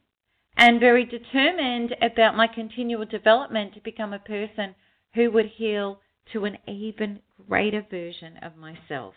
and 0.55 0.79
very 0.79 1.05
determined 1.05 1.95
about 2.01 2.35
my 2.35 2.47
continual 2.47 3.05
development 3.05 3.73
to 3.73 3.81
become 3.81 4.13
a 4.13 4.19
person 4.19 4.75
who 5.13 5.31
would 5.31 5.47
heal 5.47 5.99
to 6.33 6.45
an 6.45 6.57
even 6.67 7.19
greater 7.47 7.81
version 7.81 8.37
of 8.37 8.55
myself. 8.55 9.15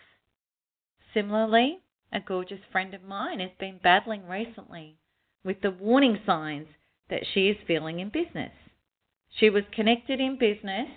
Similarly, 1.13 1.79
a 2.11 2.19
gorgeous 2.19 2.61
friend 2.71 2.93
of 2.93 3.03
mine 3.03 3.39
has 3.39 3.51
been 3.59 3.79
battling 3.81 4.27
recently 4.27 4.97
with 5.43 5.61
the 5.61 5.71
warning 5.71 6.19
signs 6.25 6.67
that 7.09 7.25
she 7.33 7.49
is 7.49 7.57
feeling 7.67 7.99
in 7.99 8.09
business. 8.09 8.53
She 9.29 9.49
was 9.49 9.63
connected 9.71 10.19
in 10.19 10.37
business, 10.37 10.89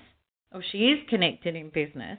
or 0.53 0.63
she 0.63 0.91
is 0.91 1.09
connected 1.09 1.57
in 1.57 1.71
business, 1.71 2.19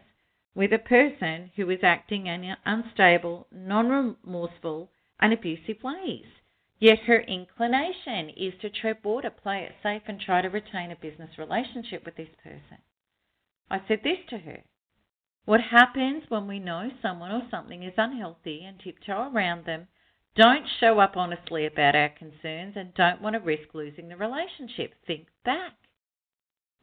with 0.53 0.73
a 0.73 0.79
person 0.79 1.51
who 1.55 1.69
is 1.69 1.83
acting 1.83 2.27
in 2.27 2.55
unstable, 2.65 3.47
non 3.51 3.89
remorseful, 3.89 4.91
and 5.19 5.33
abusive 5.33 5.83
ways. 5.83 6.25
Yet 6.79 6.99
her 6.99 7.21
inclination 7.21 8.29
is 8.29 8.53
to 8.61 8.69
tread 8.69 9.03
water, 9.03 9.31
play 9.31 9.63
it 9.63 9.75
safe, 9.81 10.03
and 10.05 10.21
try 10.21 10.41
to 10.41 10.49
retain 10.49 10.91
a 10.91 10.95
business 10.95 11.37
relationship 11.37 12.05
with 12.05 12.15
this 12.15 12.35
person. 12.43 12.77
I 13.69 13.81
said 13.87 14.03
this 14.03 14.19
to 14.29 14.37
her 14.37 14.63
What 15.45 15.61
happens 15.61 16.29
when 16.29 16.47
we 16.47 16.59
know 16.59 16.91
someone 17.01 17.31
or 17.31 17.47
something 17.49 17.81
is 17.81 17.95
unhealthy 17.97 18.63
and 18.63 18.79
tiptoe 18.79 19.31
around 19.31 19.65
them, 19.65 19.87
don't 20.35 20.67
show 20.79 20.99
up 20.99 21.17
honestly 21.17 21.65
about 21.65 21.95
our 21.95 22.09
concerns, 22.09 22.77
and 22.77 22.93
don't 22.93 23.23
want 23.23 23.33
to 23.33 23.39
risk 23.39 23.73
losing 23.73 24.07
the 24.07 24.15
relationship? 24.15 24.93
Think 25.07 25.29
back. 25.43 25.73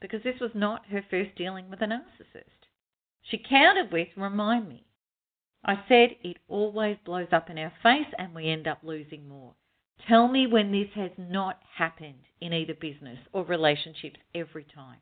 Because 0.01 0.25
this 0.25 0.41
was 0.41 0.51
not 0.57 0.87
her 0.87 1.03
first 1.09 1.37
dealing 1.37 1.71
with 1.71 1.81
a 1.81 1.87
narcissist. 1.87 2.67
She 3.23 3.39
countered 3.39 3.93
with, 3.93 4.09
Remind 4.17 4.69
me. 4.69 4.87
I 5.65 5.77
said 5.89 6.17
it 6.25 6.39
always 6.49 6.99
blows 7.05 7.29
up 7.31 7.49
in 7.49 7.59
our 7.59 7.73
face 7.81 8.13
and 8.19 8.35
we 8.35 8.51
end 8.51 8.67
up 8.67 8.81
losing 8.83 9.29
more. 9.29 9.55
Tell 10.07 10.29
me 10.29 10.47
when 10.47 10.73
this 10.73 10.91
has 10.95 11.13
not 11.17 11.63
happened 11.77 12.25
in 12.41 12.53
either 12.53 12.75
business 12.75 13.19
or 13.33 13.45
relationships 13.45 14.21
every 14.35 14.65
time. 14.65 15.01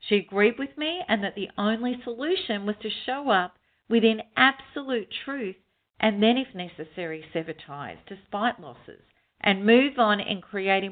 She 0.00 0.16
agreed 0.16 0.58
with 0.58 0.76
me 0.76 1.02
and 1.08 1.22
that 1.22 1.34
the 1.34 1.50
only 1.56 2.00
solution 2.02 2.66
was 2.66 2.76
to 2.82 2.90
show 2.90 3.30
up 3.30 3.58
within 3.88 4.22
absolute 4.36 5.10
truth 5.24 5.56
and 5.98 6.22
then, 6.22 6.36
if 6.36 6.54
necessary, 6.54 7.24
sever 7.32 7.54
ties 7.54 7.98
despite 8.06 8.60
losses 8.60 9.02
and 9.40 9.64
move 9.64 9.98
on 9.98 10.20
in 10.20 10.42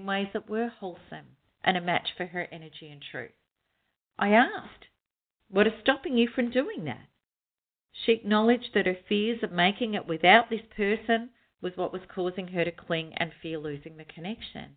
ways 0.07 0.29
that 0.33 0.49
were 0.49 0.69
wholesome 0.69 1.37
and 1.63 1.77
a 1.77 1.81
match 1.81 2.13
for 2.17 2.27
her 2.27 2.49
energy 2.51 2.89
and 2.91 3.03
truth. 3.03 3.35
I 4.19 4.31
asked, 4.31 4.87
What 5.49 5.67
is 5.67 5.75
stopping 5.81 6.17
you 6.17 6.29
from 6.29 6.51
doing 6.51 6.85
that? 6.85 7.09
She 7.93 8.13
acknowledged 8.13 8.73
that 8.75 8.87
her 8.87 8.95
fears 9.09 9.43
of 9.43 9.53
making 9.53 9.95
it 9.95 10.07
without 10.07 10.51
this 10.51 10.65
person 10.75 11.31
was 11.61 11.77
what 11.77 11.93
was 11.93 12.03
causing 12.09 12.49
her 12.49 12.65
to 12.65 12.73
cling 12.73 13.13
and 13.17 13.33
fear 13.43 13.59
losing 13.59 13.97
the 13.97 14.05
connection. 14.05 14.77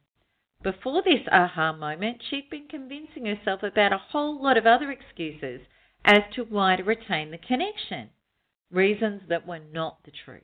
Before 0.64 1.02
this 1.04 1.28
aha 1.32 1.72
moment, 1.74 2.24
she'd 2.24 2.50
been 2.50 2.68
convincing 2.68 3.26
herself 3.26 3.64
about 3.64 3.94
a 3.94 3.98
whole 3.98 4.42
lot 4.42 4.58
of 4.58 4.66
other 4.66 4.92
excuses 4.92 5.62
as 6.04 6.22
to 6.34 6.44
why 6.44 6.76
to 6.76 6.84
retain 6.84 7.32
the 7.32 7.38
connection, 7.38 8.10
reasons 8.72 9.24
that 9.30 9.46
were 9.46 9.60
not 9.60 10.04
the 10.04 10.12
truth. 10.12 10.44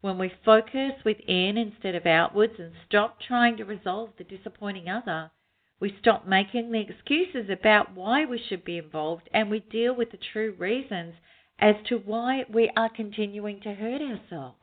When 0.00 0.16
we 0.16 0.28
focus 0.44 0.92
within 1.04 1.58
instead 1.58 1.96
of 1.96 2.06
outwards 2.06 2.54
and 2.58 2.72
stop 2.86 3.20
trying 3.20 3.56
to 3.56 3.64
resolve 3.64 4.10
the 4.16 4.24
disappointing 4.24 4.88
other, 4.88 5.32
we 5.80 5.96
stop 6.00 6.26
making 6.26 6.70
the 6.70 6.80
excuses 6.80 7.50
about 7.50 7.94
why 7.94 8.24
we 8.24 8.38
should 8.38 8.64
be 8.64 8.78
involved 8.78 9.28
and 9.32 9.50
we 9.50 9.60
deal 9.60 9.94
with 9.94 10.10
the 10.12 10.18
true 10.32 10.52
reasons 10.58 11.14
as 11.58 11.74
to 11.86 11.98
why 11.98 12.44
we 12.48 12.70
are 12.76 12.88
continuing 12.88 13.60
to 13.60 13.74
hurt 13.74 14.00
ourselves, 14.00 14.57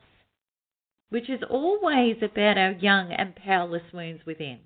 which 1.08 1.30
is 1.30 1.42
always 1.48 2.16
about 2.22 2.58
our 2.58 2.72
young 2.72 3.12
and 3.12 3.36
powerless 3.36 3.92
wounds 3.92 4.26
within, 4.26 4.60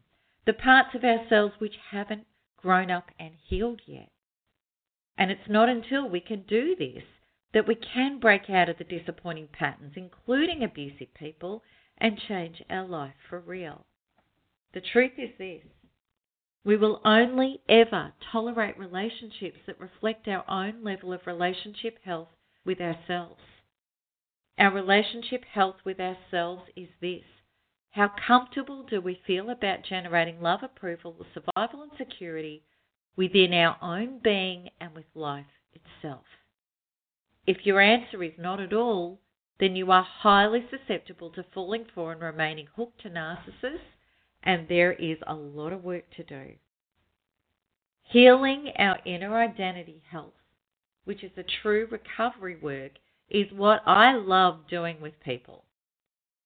the 0.47 0.53
parts 0.53 0.95
of 0.95 1.05
ourselves 1.05 1.55
which 1.59 1.77
haven't 1.91 2.27
grown 2.57 2.91
up 2.91 3.11
and 3.19 3.35
healed 3.49 3.81
yet. 3.87 4.11
And 5.17 5.31
it's 5.31 5.49
not 5.49 5.69
until 5.69 6.09
we 6.09 6.21
can 6.21 6.43
do 6.43 6.75
this 6.77 7.05
that 7.53 7.67
we 7.67 7.75
can 7.75 8.21
break 8.21 8.49
out 8.49 8.69
of 8.69 8.79
the 8.79 8.85
disappointing 8.85 9.49
patterns, 9.53 9.93
including 9.97 10.63
abusive 10.63 11.13
people, 11.15 11.63
and 11.99 12.19
change 12.29 12.63
our 12.71 12.87
life 12.87 13.15
for 13.29 13.41
real. 13.41 13.85
The 14.73 14.81
truth 14.81 15.13
is 15.19 15.31
this 15.37 15.63
we 16.65 16.77
will 16.77 17.01
only 17.05 17.61
ever 17.69 18.13
tolerate 18.31 18.79
relationships 18.79 19.59
that 19.67 19.81
reflect 19.81 20.29
our 20.29 20.49
own 20.49 20.85
level 20.85 21.13
of 21.13 21.27
relationship 21.27 21.99
health 22.05 22.29
with 22.65 22.81
ourselves. 22.81 23.41
Our 24.61 24.75
relationship 24.75 25.47
health 25.47 25.77
with 25.87 25.99
ourselves 25.99 26.65
is 26.77 26.91
this 27.01 27.25
how 27.93 28.13
comfortable 28.27 28.83
do 28.83 29.01
we 29.01 29.19
feel 29.27 29.49
about 29.49 29.85
generating 29.89 30.43
love, 30.43 30.63
approval, 30.63 31.17
survival, 31.33 31.83
and 31.83 31.91
security 31.97 32.63
within 33.17 33.55
our 33.55 33.79
own 33.81 34.21
being 34.23 34.69
and 34.79 34.95
with 34.95 35.07
life 35.15 35.47
itself? 35.73 36.27
If 37.47 37.65
your 37.65 37.81
answer 37.81 38.23
is 38.23 38.35
not 38.39 38.61
at 38.61 38.75
all, 38.75 39.23
then 39.59 39.77
you 39.77 39.91
are 39.91 40.03
highly 40.05 40.67
susceptible 40.69 41.31
to 41.31 41.45
falling 41.55 41.87
for 41.95 42.13
and 42.13 42.21
remaining 42.21 42.69
hooked 42.77 43.01
to 43.01 43.09
narcissists, 43.09 43.81
and 44.43 44.69
there 44.69 44.93
is 44.93 45.17
a 45.27 45.35
lot 45.35 45.73
of 45.73 45.83
work 45.83 46.05
to 46.17 46.23
do. 46.23 46.53
Healing 48.03 48.73
our 48.79 48.99
inner 49.07 49.39
identity 49.39 50.03
health, 50.11 50.35
which 51.05 51.25
is 51.25 51.31
the 51.35 51.47
true 51.63 51.89
recovery 51.91 52.57
work, 52.57 52.93
is 53.31 53.47
what 53.53 53.83
I 53.87 54.15
love 54.15 54.67
doing 54.69 55.01
with 55.01 55.21
people. 55.25 55.65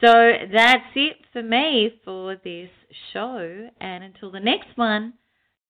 So 0.01 0.31
that's 0.51 0.89
it 0.95 1.17
for 1.31 1.43
me 1.43 2.01
for 2.03 2.35
this 2.43 2.71
show. 3.13 3.69
And 3.79 4.03
until 4.03 4.31
the 4.31 4.39
next 4.39 4.75
one, 4.75 5.13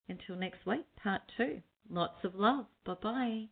until 0.08 0.38
next 0.38 0.65
week, 0.65 0.86
part 1.04 1.24
two. 1.36 1.60
Lots 1.89 2.24
of 2.24 2.36
love. 2.36 2.67
Bye 2.86 2.93
bye. 3.02 3.43